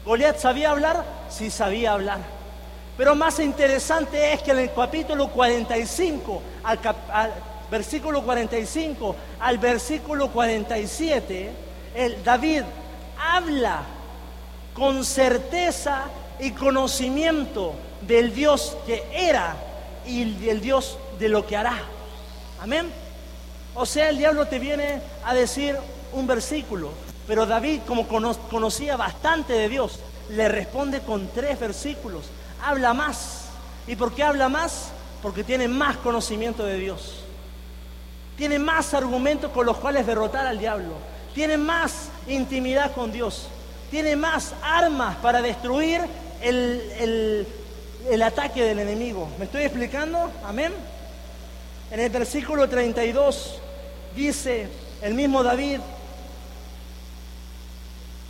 [0.05, 2.19] Goliat sabía hablar, sí sabía hablar.
[2.97, 6.79] Pero más interesante es que en el capítulo 45, al,
[7.11, 7.31] al
[7.69, 11.51] versículo 45 al versículo 47,
[11.95, 12.63] el David
[13.19, 13.81] habla
[14.73, 16.03] con certeza
[16.39, 19.55] y conocimiento del Dios que era
[20.07, 21.77] y del Dios de lo que hará.
[22.61, 22.91] Amén.
[23.73, 25.77] O sea, el diablo te viene a decir
[26.13, 26.91] un versículo,
[27.27, 29.99] pero David, como conocía bastante de Dios,
[30.29, 32.25] le responde con tres versículos.
[32.63, 33.45] Habla más.
[33.87, 34.89] ¿Y por qué habla más?
[35.21, 37.23] Porque tiene más conocimiento de Dios.
[38.37, 40.93] Tiene más argumentos con los cuales derrotar al diablo.
[41.33, 43.47] Tiene más intimidad con Dios.
[43.91, 46.01] Tiene más armas para destruir
[46.41, 47.47] el, el
[48.21, 49.27] ataque del enemigo.
[49.37, 50.31] ¿Me estoy explicando?
[50.43, 50.73] Amén.
[51.91, 53.59] En el versículo 32
[54.15, 54.67] dice
[55.01, 55.79] el mismo David,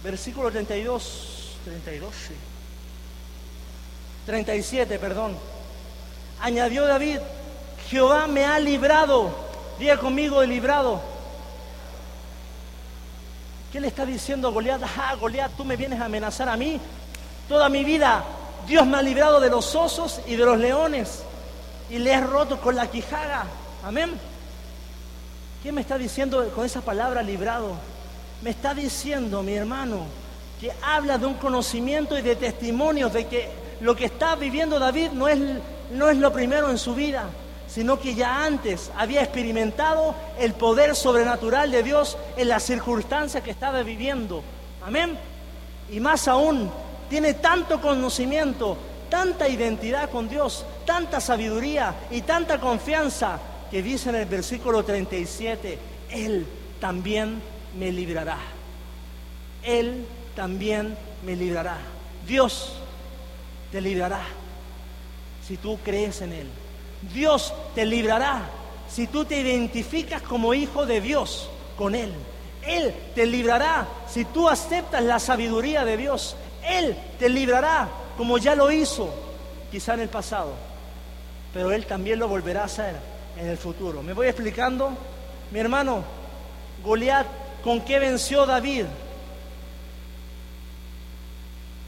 [0.03, 2.34] versículo 32, 32, sí.
[4.26, 5.38] 37, perdón.
[6.41, 7.19] Añadió David,
[7.89, 9.30] Jehová me ha librado,
[9.80, 11.01] diga conmigo de librado.
[13.71, 14.82] ¿Qué le está diciendo Goliat?
[14.97, 16.80] Ah, Goliat, tú me vienes a amenazar a mí.
[17.47, 18.23] Toda mi vida
[18.68, 21.24] Dios me ha librado de los osos y de los leones
[21.89, 23.45] y le he roto con la quijada.
[23.84, 24.13] Amén.
[25.61, 27.74] ¿Qué me está diciendo con esa palabra librado?
[28.41, 30.05] Me está diciendo, mi hermano,
[30.59, 33.49] que habla de un conocimiento y de testimonios de que
[33.82, 35.39] lo que está viviendo David no es,
[35.91, 37.26] no es lo primero en su vida,
[37.68, 43.51] sino que ya antes había experimentado el poder sobrenatural de Dios en las circunstancias que
[43.51, 44.43] estaba viviendo.
[44.86, 45.18] Amén.
[45.91, 46.72] Y más aún,
[47.10, 48.78] tiene tanto conocimiento,
[49.10, 53.39] tanta identidad con Dios, tanta sabiduría y tanta confianza
[53.72, 55.78] que dice en el versículo 37,
[56.10, 56.45] Él
[56.80, 57.41] también
[57.78, 58.38] me librará.
[59.64, 61.78] Él también me librará.
[62.28, 62.74] Dios
[63.72, 64.22] te librará
[65.47, 66.47] si tú crees en Él.
[67.14, 68.43] Dios te librará
[68.89, 72.14] si tú te identificas como hijo de Dios con Él.
[72.66, 76.36] Él te librará si tú aceptas la sabiduría de Dios.
[76.68, 79.13] Él te librará como ya lo hizo,
[79.72, 80.53] quizá en el pasado,
[81.53, 82.95] pero Él también lo volverá a hacer
[83.38, 84.01] en el futuro.
[84.01, 84.91] ¿Me voy explicando?
[85.51, 86.03] Mi hermano,
[86.84, 87.28] Goliat,
[87.63, 88.86] ¿con qué venció David?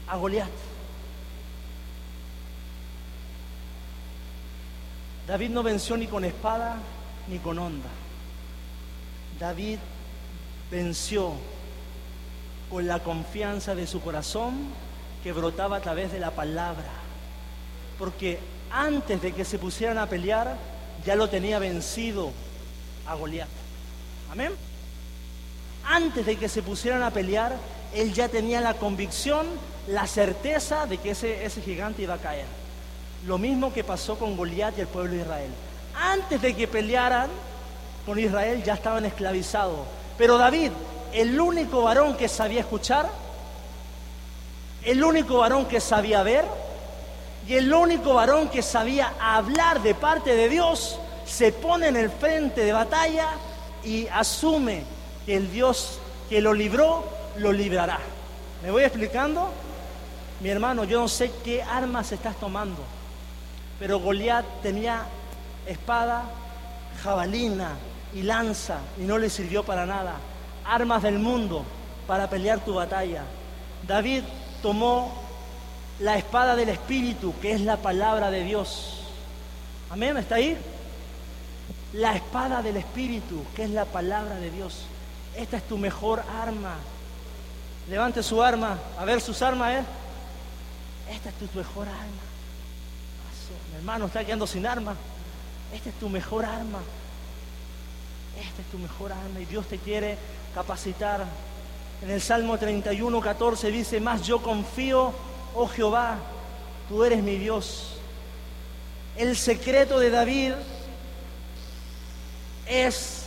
[0.08, 0.48] A Goliat.
[5.26, 6.76] David no venció ni con espada
[7.28, 7.90] ni con onda.
[9.38, 9.78] David
[10.70, 11.34] venció
[12.70, 14.54] con la confianza de su corazón
[15.22, 16.90] que brotaba a través de la palabra.
[17.98, 18.38] Porque
[18.70, 20.56] antes de que se pusieran a pelear,
[21.04, 22.30] ya lo tenía vencido
[23.06, 23.48] a Goliat.
[24.30, 24.52] Amén.
[25.84, 27.56] Antes de que se pusieran a pelear,
[27.94, 29.46] él ya tenía la convicción,
[29.88, 32.46] la certeza de que ese, ese gigante iba a caer.
[33.26, 35.50] Lo mismo que pasó con Goliat y el pueblo de Israel.
[35.94, 37.30] Antes de que pelearan
[38.04, 39.80] con Israel, ya estaban esclavizados.
[40.16, 40.72] Pero David
[41.12, 43.08] el único varón que sabía escuchar,
[44.84, 46.44] el único varón que sabía ver
[47.46, 52.10] y el único varón que sabía hablar de parte de Dios, se pone en el
[52.10, 53.28] frente de batalla
[53.84, 54.84] y asume
[55.26, 55.98] que el Dios
[56.28, 57.04] que lo libró,
[57.36, 57.98] lo librará.
[58.62, 59.50] ¿Me voy explicando?
[60.40, 62.82] Mi hermano, yo no sé qué armas estás tomando,
[63.78, 65.06] pero Goliat tenía
[65.66, 66.24] espada,
[67.02, 67.76] jabalina
[68.14, 70.14] y lanza y no le sirvió para nada
[70.68, 71.64] armas del mundo
[72.06, 73.24] para pelear tu batalla.
[73.86, 74.22] David
[74.62, 75.12] tomó
[76.00, 79.00] la espada del Espíritu, que es la palabra de Dios.
[79.90, 80.56] Amén, ¿está ahí?
[81.94, 84.82] La espada del Espíritu, que es la palabra de Dios.
[85.34, 86.76] Esta es tu mejor arma.
[87.88, 89.84] Levante su arma, a ver sus armas, ¿eh?
[91.10, 92.28] Esta es tu mejor arma.
[93.70, 94.94] Mi hermano está quedando sin arma.
[95.72, 96.80] Esta es tu mejor arma.
[98.58, 100.18] Esta es tu mejor arma y Dios te quiere
[100.52, 101.24] capacitar.
[102.02, 105.12] En el Salmo 31, 14 dice, más yo confío,
[105.54, 106.18] oh Jehová,
[106.88, 108.00] tú eres mi Dios.
[109.16, 110.54] El secreto de David
[112.66, 113.26] es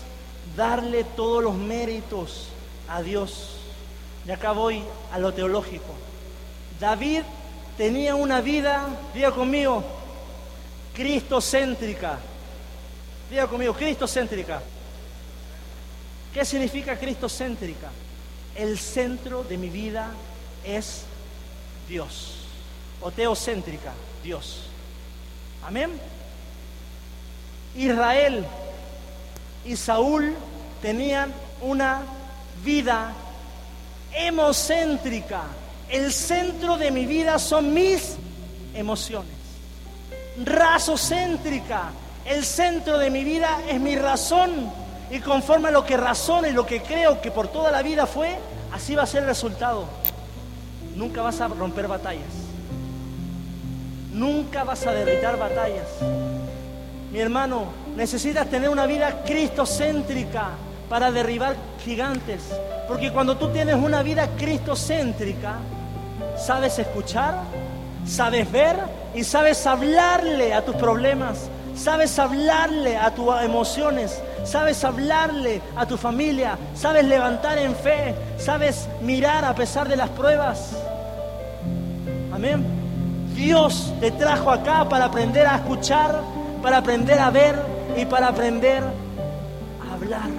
[0.58, 2.48] darle todos los méritos
[2.90, 3.56] a Dios.
[4.28, 5.94] Y acá voy a lo teológico.
[6.78, 7.22] David
[7.78, 9.82] tenía una vida, diga conmigo,
[10.94, 12.20] cristocéntrica.
[13.30, 14.62] Diga conmigo, cristocéntrica.
[16.34, 17.90] ¿Qué significa cristocéntrica?
[18.56, 20.12] El centro de mi vida
[20.66, 21.04] es
[21.88, 22.46] Dios.
[23.02, 23.92] O teocéntrica,
[24.24, 24.64] Dios.
[25.66, 25.92] Amén.
[27.76, 28.46] Israel
[29.66, 30.36] y Saúl
[30.82, 32.02] tenían una
[32.64, 33.14] vida
[34.14, 35.44] hemocéntrica.
[35.90, 38.16] El centro de mi vida son mis
[38.74, 39.36] emociones.
[40.44, 41.92] Razocéntrica.
[42.26, 44.72] El centro de mi vida es mi razón.
[45.12, 48.06] Y conforme a lo que razono y lo que creo que por toda la vida
[48.06, 48.38] fue,
[48.74, 49.86] así va a ser el resultado.
[50.96, 52.32] Nunca vas a romper batallas.
[54.14, 55.88] Nunca vas a derritar batallas.
[57.12, 60.52] Mi hermano, necesitas tener una vida cristocéntrica
[60.90, 62.44] para derribar gigantes.
[62.88, 65.56] Porque cuando tú tienes una vida cristocéntrica,
[66.38, 67.36] sabes escuchar,
[68.06, 68.78] sabes ver
[69.14, 75.98] y sabes hablarle a tus problemas, sabes hablarle a tus emociones, sabes hablarle a tu
[75.98, 80.76] familia, sabes levantar en fe, sabes mirar a pesar de las pruebas.
[82.34, 82.66] Amén.
[83.36, 86.22] Dios te trajo acá para aprender a escuchar,
[86.62, 87.56] para aprender a ver
[87.98, 90.30] y para aprender a hablar.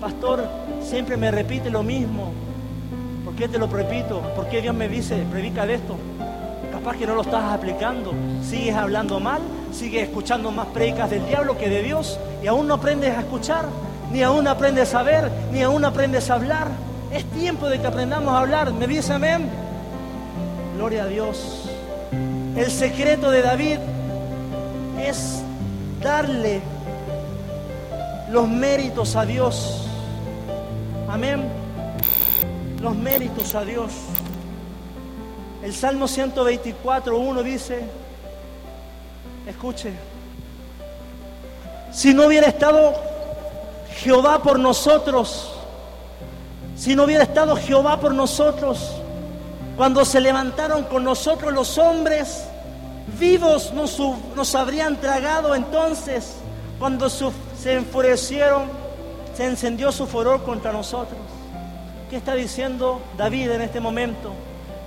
[0.00, 0.44] Pastor,
[0.82, 2.32] siempre me repite lo mismo.
[3.24, 4.20] ¿Por qué te lo repito?
[4.36, 5.96] ¿Por qué Dios me dice, predica de esto?
[6.70, 8.12] Capaz que no lo estás aplicando.
[8.42, 9.40] Sigues hablando mal,
[9.74, 13.66] sigues escuchando más predicas del diablo que de Dios y aún no aprendes a escuchar,
[14.12, 16.68] ni aún aprendes a ver, ni aún aprendes a hablar.
[17.12, 18.72] Es tiempo de que aprendamos a hablar.
[18.72, 19.48] ¿Me dice amén?
[20.76, 21.68] Gloria a Dios.
[22.56, 23.78] El secreto de David
[25.00, 25.42] es
[26.00, 26.60] darle
[28.30, 29.86] los méritos a Dios.
[31.08, 31.48] Amén.
[32.80, 33.92] Los méritos a Dios.
[35.62, 37.80] El Salmo 124, 1 dice,
[39.46, 39.92] escuche,
[41.92, 42.94] si no hubiera estado
[43.96, 45.52] Jehová por nosotros,
[46.76, 48.90] si no hubiera estado Jehová por nosotros,
[49.76, 52.44] cuando se levantaron con nosotros los hombres,
[53.18, 53.98] vivos nos,
[54.34, 56.36] nos habrían tragado entonces,
[56.78, 57.32] cuando se
[57.72, 58.64] enfurecieron,
[59.36, 61.18] se encendió su furor contra nosotros.
[62.10, 64.32] ¿Qué está diciendo David en este momento?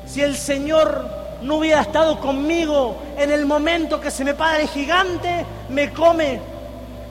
[0.05, 4.67] Si el Señor no hubiera estado conmigo en el momento que se me para el
[4.67, 6.39] gigante, me come,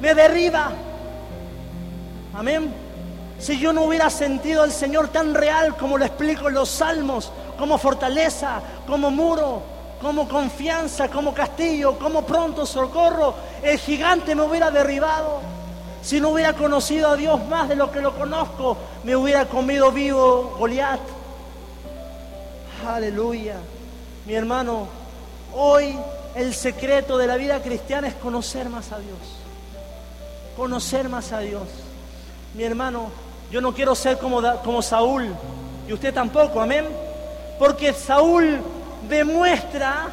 [0.00, 0.72] me derriba.
[2.34, 2.72] Amén.
[3.38, 7.30] Si yo no hubiera sentido al Señor tan real como lo explico en los salmos,
[7.58, 9.62] como fortaleza, como muro,
[10.00, 15.40] como confianza, como castillo, como pronto socorro, el gigante me hubiera derribado.
[16.02, 19.90] Si no hubiera conocido a Dios más de lo que lo conozco, me hubiera comido
[19.90, 21.00] vivo Goliat.
[22.86, 23.56] Aleluya.
[24.26, 24.88] Mi hermano,
[25.54, 25.96] hoy
[26.34, 29.18] el secreto de la vida cristiana es conocer más a Dios.
[30.56, 31.62] Conocer más a Dios.
[32.54, 33.10] Mi hermano,
[33.52, 35.32] yo no quiero ser como, como Saúl.
[35.86, 36.88] Y usted tampoco, amén.
[37.56, 38.58] Porque Saúl
[39.08, 40.08] demuestra,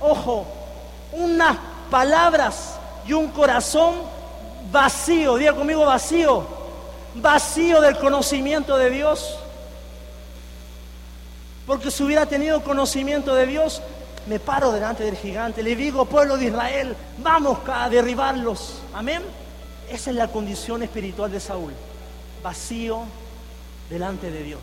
[0.00, 0.46] ojo,
[1.12, 1.58] unas
[1.90, 3.96] palabras y un corazón
[4.72, 5.36] vacío.
[5.36, 6.42] Diga conmigo vacío.
[7.16, 9.38] Vacío del conocimiento de Dios.
[11.68, 13.82] Porque si hubiera tenido conocimiento de Dios,
[14.26, 18.80] me paro delante del gigante, le digo, pueblo de Israel, vamos a derribarlos.
[18.94, 19.22] Amén.
[19.90, 21.74] Esa es la condición espiritual de Saúl.
[22.42, 23.02] Vacío
[23.90, 24.60] delante de Dios.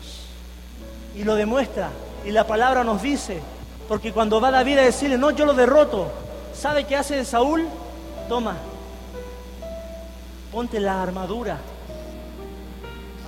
[1.14, 1.90] Y lo demuestra.
[2.24, 3.40] Y la palabra nos dice,
[3.88, 6.10] porque cuando va David a decirle, no, yo lo derroto,
[6.60, 7.68] ¿sabe qué hace de Saúl?
[8.28, 8.56] Toma,
[10.50, 11.58] ponte la armadura.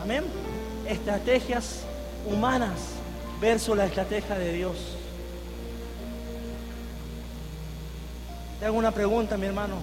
[0.03, 0.25] Amén.
[0.85, 1.83] Estrategias
[2.29, 2.98] humanas
[3.41, 4.77] versus la estrategia de Dios.
[8.59, 9.77] Te hago una pregunta, mi hermano.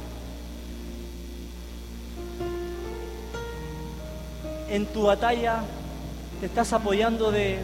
[4.69, 5.63] En tu batalla
[6.39, 7.59] te estás apoyando de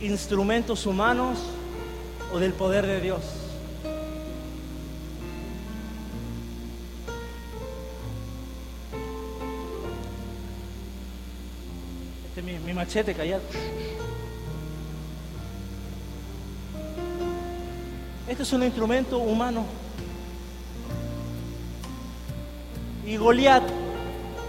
[0.00, 1.38] instrumentos humanos
[2.32, 3.20] o del poder de Dios.
[12.28, 13.42] Este es mi, mi machete callado.
[18.28, 19.64] Este es un instrumento humano.
[23.06, 23.62] Y Goliat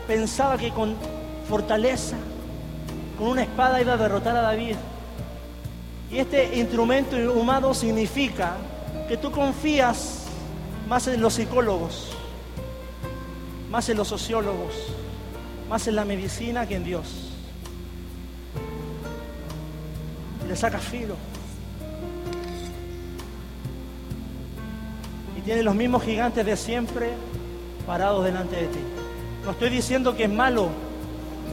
[0.07, 0.95] pensaba que con
[1.47, 2.17] fortaleza,
[3.19, 4.75] con una espada iba a derrotar a David.
[6.09, 8.57] Y este instrumento humano significa
[9.07, 10.23] que tú confías
[10.89, 12.09] más en los psicólogos,
[13.69, 14.73] más en los sociólogos,
[15.69, 17.32] más en la medicina que en Dios.
[20.43, 21.15] Y le sacas filo.
[25.47, 27.11] Tiene los mismos gigantes de siempre
[27.85, 28.79] parados delante de ti.
[29.45, 30.67] No estoy diciendo que es malo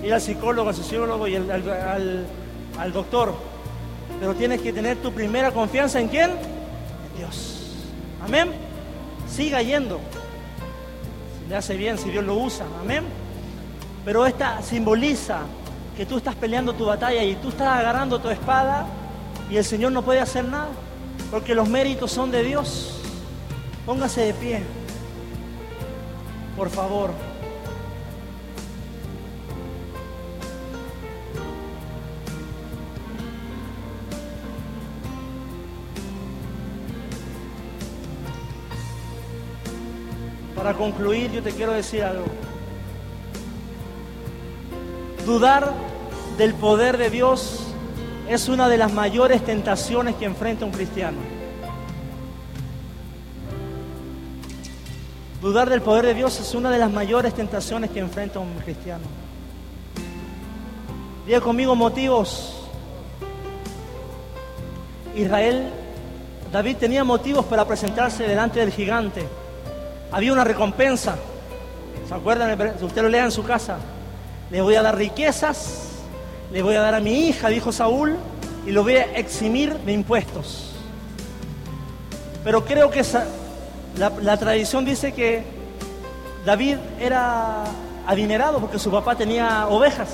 [0.03, 2.27] ir al psicólogo, al sociólogo y al,
[2.77, 3.33] al doctor,
[4.19, 6.31] pero tienes que tener tu primera confianza en quién?
[6.31, 7.71] En Dios.
[8.21, 8.51] Amén.
[9.31, 10.01] Siga yendo.
[11.41, 12.67] Si le hace bien, si Dios lo usa.
[12.83, 13.05] Amén.
[14.05, 15.43] Pero esta simboliza
[15.97, 18.89] que tú estás peleando tu batalla y tú estás agarrando tu espada
[19.49, 20.71] y el Señor no puede hacer nada,
[21.31, 23.04] porque los méritos son de Dios.
[23.87, 24.63] Póngase de pie,
[26.57, 27.11] por favor.
[40.57, 42.25] Para concluir, yo te quiero decir algo.
[45.27, 45.75] Dudar
[46.39, 47.67] del poder de Dios
[48.31, 51.44] es una de las mayores tentaciones que enfrenta un cristiano.
[55.45, 59.05] Dudar del poder de Dios es una de las mayores tentaciones que enfrenta un cristiano.
[61.27, 62.67] Diga conmigo motivos.
[65.15, 65.69] Israel,
[66.51, 69.29] David tenía motivos para presentarse delante del gigante.
[70.11, 71.17] Había una recompensa.
[72.09, 72.59] ¿Se acuerdan?
[72.83, 73.79] Usted lo lea en su casa
[74.51, 75.89] le voy a dar riquezas,
[76.53, 78.17] le voy a dar a mi hija, dijo Saúl,
[78.67, 80.71] y lo voy a eximir de impuestos.
[82.45, 83.01] Pero creo que
[83.97, 85.43] la, tradición dice que
[86.45, 87.65] David era
[88.07, 90.09] adinerado porque su papá tenía ovejas.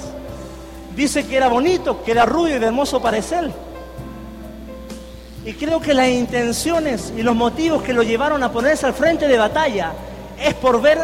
[0.94, 3.50] Dice que era bonito, que era rubio y de hermoso parecer.
[5.44, 9.26] Y creo que las intenciones y los motivos que lo llevaron a ponerse al frente
[9.26, 9.92] de batalla
[10.38, 10.98] es por ver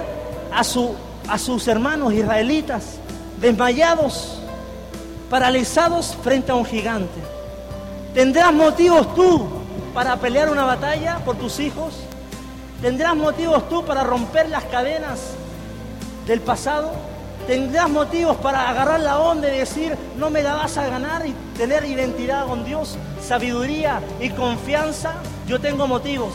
[0.52, 0.94] a, su,
[1.28, 2.98] a sus hermanos israelitas
[3.40, 4.38] desmayados,
[5.30, 7.20] paralizados frente a un gigante.
[8.12, 9.46] ¿Tendrás motivos tú
[9.94, 11.94] para pelear una batalla por tus hijos?
[12.80, 15.20] ¿Tendrás motivos tú para romper las cadenas
[16.26, 16.92] del pasado?
[17.46, 21.32] ¿Tendrás motivos para agarrar la onda y decir, no me la vas a ganar y
[21.56, 25.14] tener identidad con Dios, sabiduría y confianza?
[25.46, 26.34] Yo tengo motivos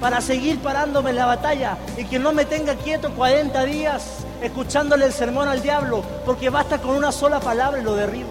[0.00, 5.04] para seguir parándome en la batalla y que no me tenga quieto 40 días escuchándole
[5.04, 8.30] el sermón al diablo, porque basta con una sola palabra y lo derriba.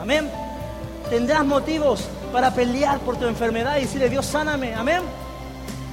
[0.00, 0.30] Amén.
[1.10, 4.74] Tendrás motivos para pelear por tu enfermedad y decirle, Dios, sáname.
[4.74, 5.02] Amén.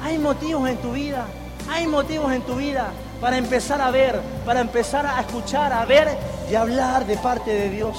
[0.06, 1.26] Hay motivos en tu vida,
[1.68, 6.08] hay motivos en tu vida para empezar a ver, para empezar a escuchar, a ver
[6.48, 7.98] y hablar de parte de Dios.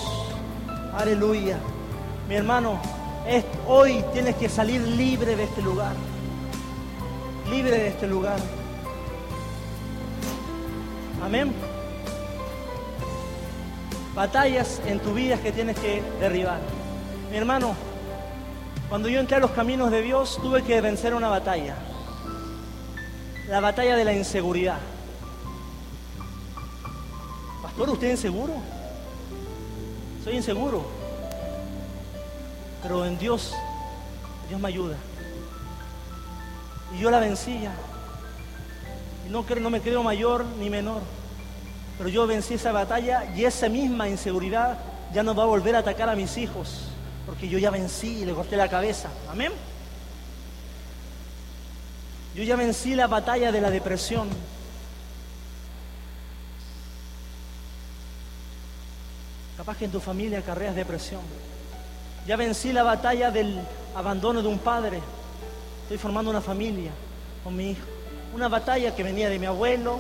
[0.97, 1.59] Aleluya.
[2.29, 2.79] Mi hermano,
[3.67, 5.95] hoy tienes que salir libre de este lugar
[7.51, 8.39] libre de este lugar.
[11.23, 11.53] Amén.
[14.15, 16.61] Batallas en tu vida que tienes que derribar.
[17.31, 17.75] Mi hermano,
[18.89, 21.75] cuando yo entré a los caminos de Dios tuve que vencer una batalla.
[23.49, 24.79] La batalla de la inseguridad.
[27.63, 28.55] Pastor, ¿usted es inseguro?
[30.25, 30.85] Soy inseguro.
[32.83, 33.55] Pero en Dios,
[34.49, 34.97] Dios me ayuda.
[36.97, 37.73] Y yo la vencía.
[39.27, 41.03] Y no, no me creo mayor ni menor.
[41.99, 44.79] Pero yo vencí esa batalla y esa misma inseguridad
[45.15, 46.89] ya no va a volver a atacar a mis hijos.
[47.25, 49.09] Porque yo ya vencí y le corté la cabeza.
[49.31, 49.53] Amén.
[52.37, 54.29] Yo ya vencí la batalla de la depresión.
[59.57, 61.23] Capaz que en tu familia carreas depresión.
[62.27, 63.59] Ya vencí la batalla del
[63.95, 65.01] abandono de un padre.
[65.85, 66.91] Estoy formando una familia
[67.43, 67.87] con mi hijo.
[68.35, 69.99] Una batalla que venía de mi abuelo,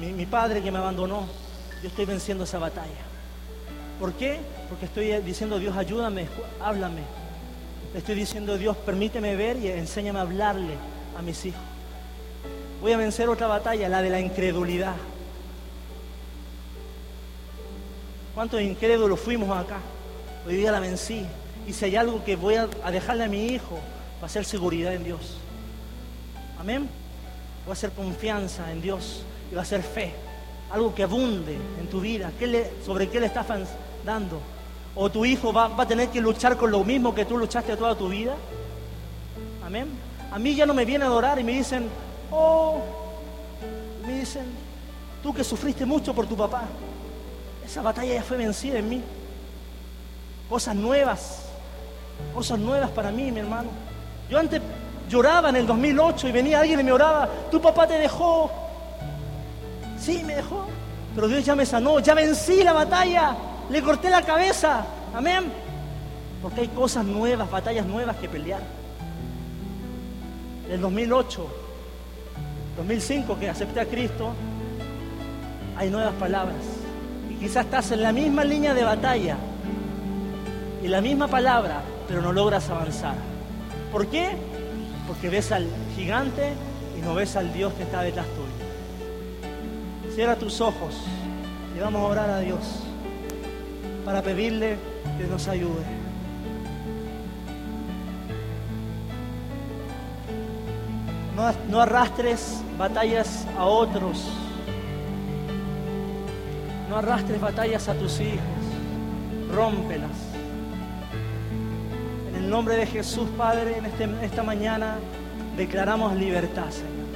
[0.00, 1.26] mi, padre que me abandonó.
[1.82, 3.04] Yo estoy venciendo esa batalla.
[4.00, 4.40] ¿Por qué?
[4.70, 6.28] Porque estoy diciendo, Dios, ayúdame,
[6.62, 7.02] háblame.
[7.92, 10.74] Le estoy diciendo, Dios, permíteme ver y enséñame a hablarle
[11.18, 11.60] a mis hijos.
[12.80, 14.94] Voy a vencer otra batalla, la de la incredulidad.
[18.34, 19.78] ¿Cuántos incrédulos fuimos acá?
[20.46, 21.26] Hoy día la vencí.
[21.66, 23.78] Y si hay algo que voy a dejarle a mi hijo,
[24.22, 25.38] va a ser seguridad en Dios.
[26.58, 26.88] Amén.
[27.68, 30.12] Va a ser confianza en Dios y va a ser fe.
[30.70, 32.30] Algo que abunde en tu vida.
[32.84, 33.46] ¿Sobre qué le estás
[34.04, 34.40] dando?
[35.00, 37.76] ¿O tu hijo va, va, a tener que luchar con lo mismo que tú luchaste
[37.76, 38.34] toda tu vida?
[39.64, 39.88] Amén.
[40.32, 41.88] A mí ya no me viene a adorar y me dicen,
[42.32, 42.80] oh,
[44.04, 44.42] me dicen,
[45.22, 46.64] tú que sufriste mucho por tu papá.
[47.64, 49.02] Esa batalla ya fue vencida en mí.
[50.48, 51.44] Cosas nuevas,
[52.34, 53.68] cosas nuevas para mí, mi hermano.
[54.28, 54.60] Yo antes
[55.08, 58.50] lloraba en el 2008 y venía alguien y me oraba, tu papá te dejó.
[59.96, 60.66] Sí, me dejó.
[61.14, 63.36] Pero Dios ya me sanó, ya vencí la batalla,
[63.70, 64.84] le corté la cabeza.
[65.14, 65.52] Amén.
[66.42, 68.62] Porque hay cosas nuevas, batallas nuevas que pelear.
[70.68, 71.46] del 2008,
[72.76, 74.32] 2005 que acepté a Cristo,
[75.76, 76.56] hay nuevas palabras.
[77.30, 79.36] Y quizás estás en la misma línea de batalla
[80.82, 83.14] y la misma palabra, pero no logras avanzar.
[83.90, 84.36] ¿Por qué?
[85.06, 86.52] Porque ves al gigante
[86.98, 90.14] y no ves al Dios que está detrás tuyo.
[90.14, 90.94] Cierra tus ojos
[91.74, 92.87] y vamos a orar a Dios
[94.08, 94.78] para pedirle
[95.18, 95.84] que nos ayude.
[101.68, 104.32] No, arrastres batallas a otros.
[106.88, 108.40] No arrastres batallas a tus hijos.
[109.54, 110.08] Rómpelas.
[112.30, 114.96] En el nombre de Jesús, Padre, en este, esta mañana
[115.54, 117.08] declaramos libertad, Señor.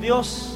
[0.00, 0.52] Dios,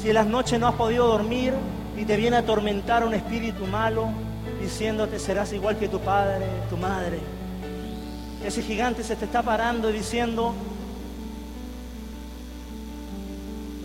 [0.00, 1.52] si en las noches no has podido dormir
[1.96, 4.08] y te viene a atormentar un espíritu malo,
[4.60, 7.20] diciéndote serás igual que tu padre, tu madre.
[8.44, 10.54] Ese gigante se te está parando y diciendo,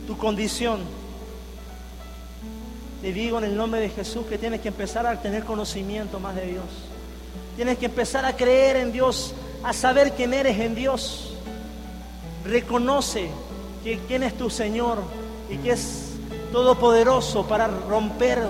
[0.08, 0.80] tu condición.
[3.02, 6.36] Te digo en el nombre de Jesús que tienes que empezar a tener conocimiento más
[6.36, 6.66] de Dios.
[7.56, 9.34] Tienes que empezar a creer en Dios,
[9.64, 11.36] a saber quién eres en Dios.
[12.46, 13.30] Reconoce
[13.84, 15.00] que quién es tu Señor
[15.50, 16.07] y que es
[16.58, 18.42] todopoderoso para romper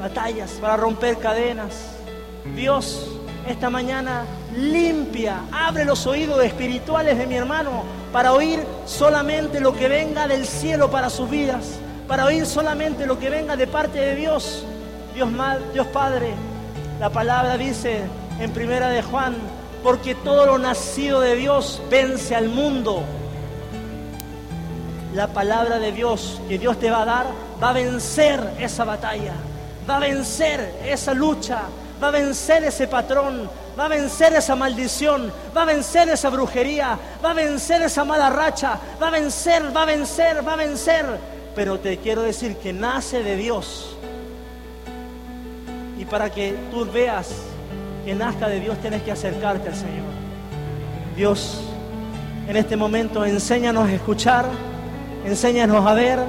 [0.00, 1.92] batallas, para romper cadenas.
[2.56, 3.06] Dios,
[3.48, 4.24] esta mañana
[4.56, 10.44] limpia, abre los oídos espirituales de mi hermano para oír solamente lo que venga del
[10.44, 14.64] cielo para sus vidas, para oír solamente lo que venga de parte de Dios.
[15.14, 15.28] Dios,
[15.72, 16.34] Dios Padre,
[16.98, 18.00] la palabra dice
[18.40, 19.36] en primera de Juan,
[19.84, 23.04] porque todo lo nacido de Dios vence al mundo.
[25.14, 27.26] La palabra de Dios que Dios te va a dar
[27.62, 29.32] va a vencer esa batalla,
[29.88, 31.62] va a vencer esa lucha,
[32.02, 33.48] va a vencer ese patrón,
[33.78, 38.28] va a vencer esa maldición, va a vencer esa brujería, va a vencer esa mala
[38.28, 41.06] racha, va a vencer, va a vencer, va a vencer.
[41.54, 43.96] Pero te quiero decir que nace de Dios.
[45.96, 47.28] Y para que tú veas
[48.04, 50.12] que nazca de Dios tienes que acercarte al Señor.
[51.16, 51.60] Dios,
[52.48, 54.46] en este momento enséñanos a escuchar,
[55.24, 56.20] enséñanos a ver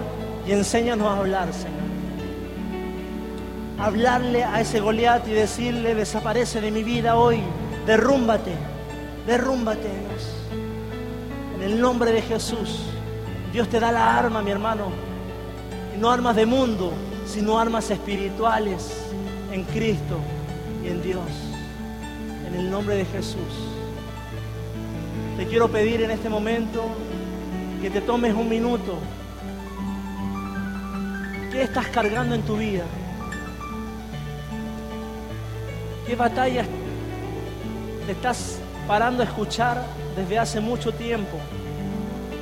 [0.47, 1.85] y enséñanos a hablar, Señor
[3.77, 7.39] hablarle a ese Goliat y decirle, desaparece de mi vida hoy,
[7.85, 8.53] derrúmbate,
[9.27, 10.31] derrúmbate, Dios.
[11.55, 12.81] En el nombre de Jesús,
[13.51, 14.91] Dios te da la arma, mi hermano,
[15.95, 16.91] y no armas de mundo,
[17.25, 18.91] sino armas espirituales
[19.51, 20.17] en Cristo
[20.83, 21.29] y en Dios.
[22.47, 23.39] En el nombre de Jesús.
[25.37, 26.85] Te quiero pedir en este momento
[27.85, 28.97] que te tomes un minuto.
[31.51, 32.83] ¿Qué estás cargando en tu vida?
[36.07, 36.65] ¿Qué batallas
[38.07, 38.57] te estás
[38.87, 39.83] parando a escuchar
[40.15, 41.37] desde hace mucho tiempo?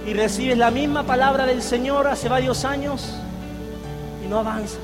[0.07, 3.13] Y recibes la misma palabra del Señor hace varios años
[4.23, 4.79] y no avanzas.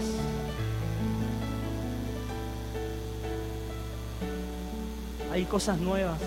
[5.32, 6.20] Hay cosas nuevas,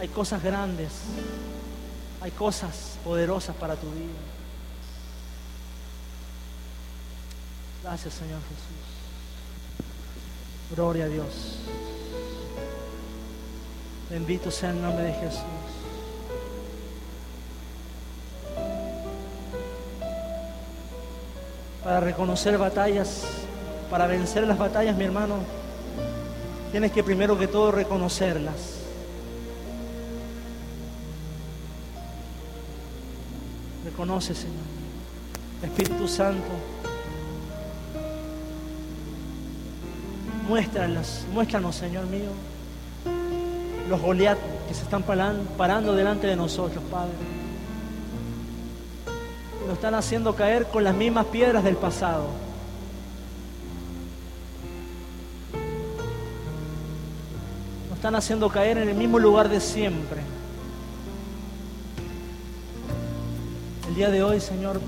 [0.00, 0.92] hay cosas grandes,
[2.22, 4.18] hay cosas poderosas para tu vida.
[7.82, 8.98] Gracias Señor Jesús.
[10.74, 11.58] Gloria a Dios.
[14.10, 15.42] Bendito sea el nombre de Jesús.
[21.84, 23.24] Para reconocer batallas,
[23.90, 25.36] para vencer las batallas, mi hermano,
[26.70, 28.77] tienes que primero que todo reconocerlas.
[33.98, 34.54] Reconoce, Señor.
[35.60, 36.46] Espíritu Santo.
[40.48, 42.30] Muéstranos, muéstranos, Señor mío,
[43.88, 44.38] los Goliat
[44.68, 47.10] que se están parando delante de nosotros, Padre.
[49.66, 52.28] Nos están haciendo caer con las mismas piedras del pasado.
[57.88, 60.27] Nos están haciendo caer en el mismo lugar de siempre.
[63.98, 64.80] Día de hoy, Señor,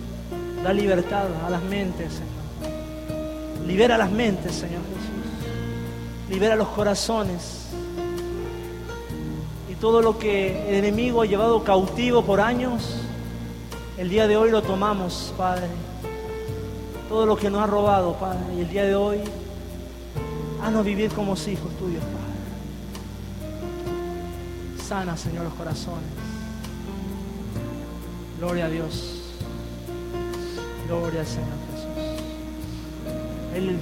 [0.65, 3.67] da libertad a las mentes, Señor.
[3.67, 4.81] Libera las mentes, Señor
[6.31, 7.67] libera los corazones.
[9.69, 13.01] Y todo lo que el enemigo ha llevado cautivo por años,
[13.99, 15.67] el día de hoy lo tomamos, Padre.
[17.09, 18.39] Todo lo que nos ha robado, Padre.
[18.57, 19.19] Y el día de hoy,
[20.63, 22.21] haznos vivir como hijos tuyos, Padre.
[24.87, 26.30] Sana, Señor, los corazones.
[28.41, 29.21] Gloria a Dios.
[30.87, 32.25] Gloria al Señor Jesús.
[33.55, 33.77] Él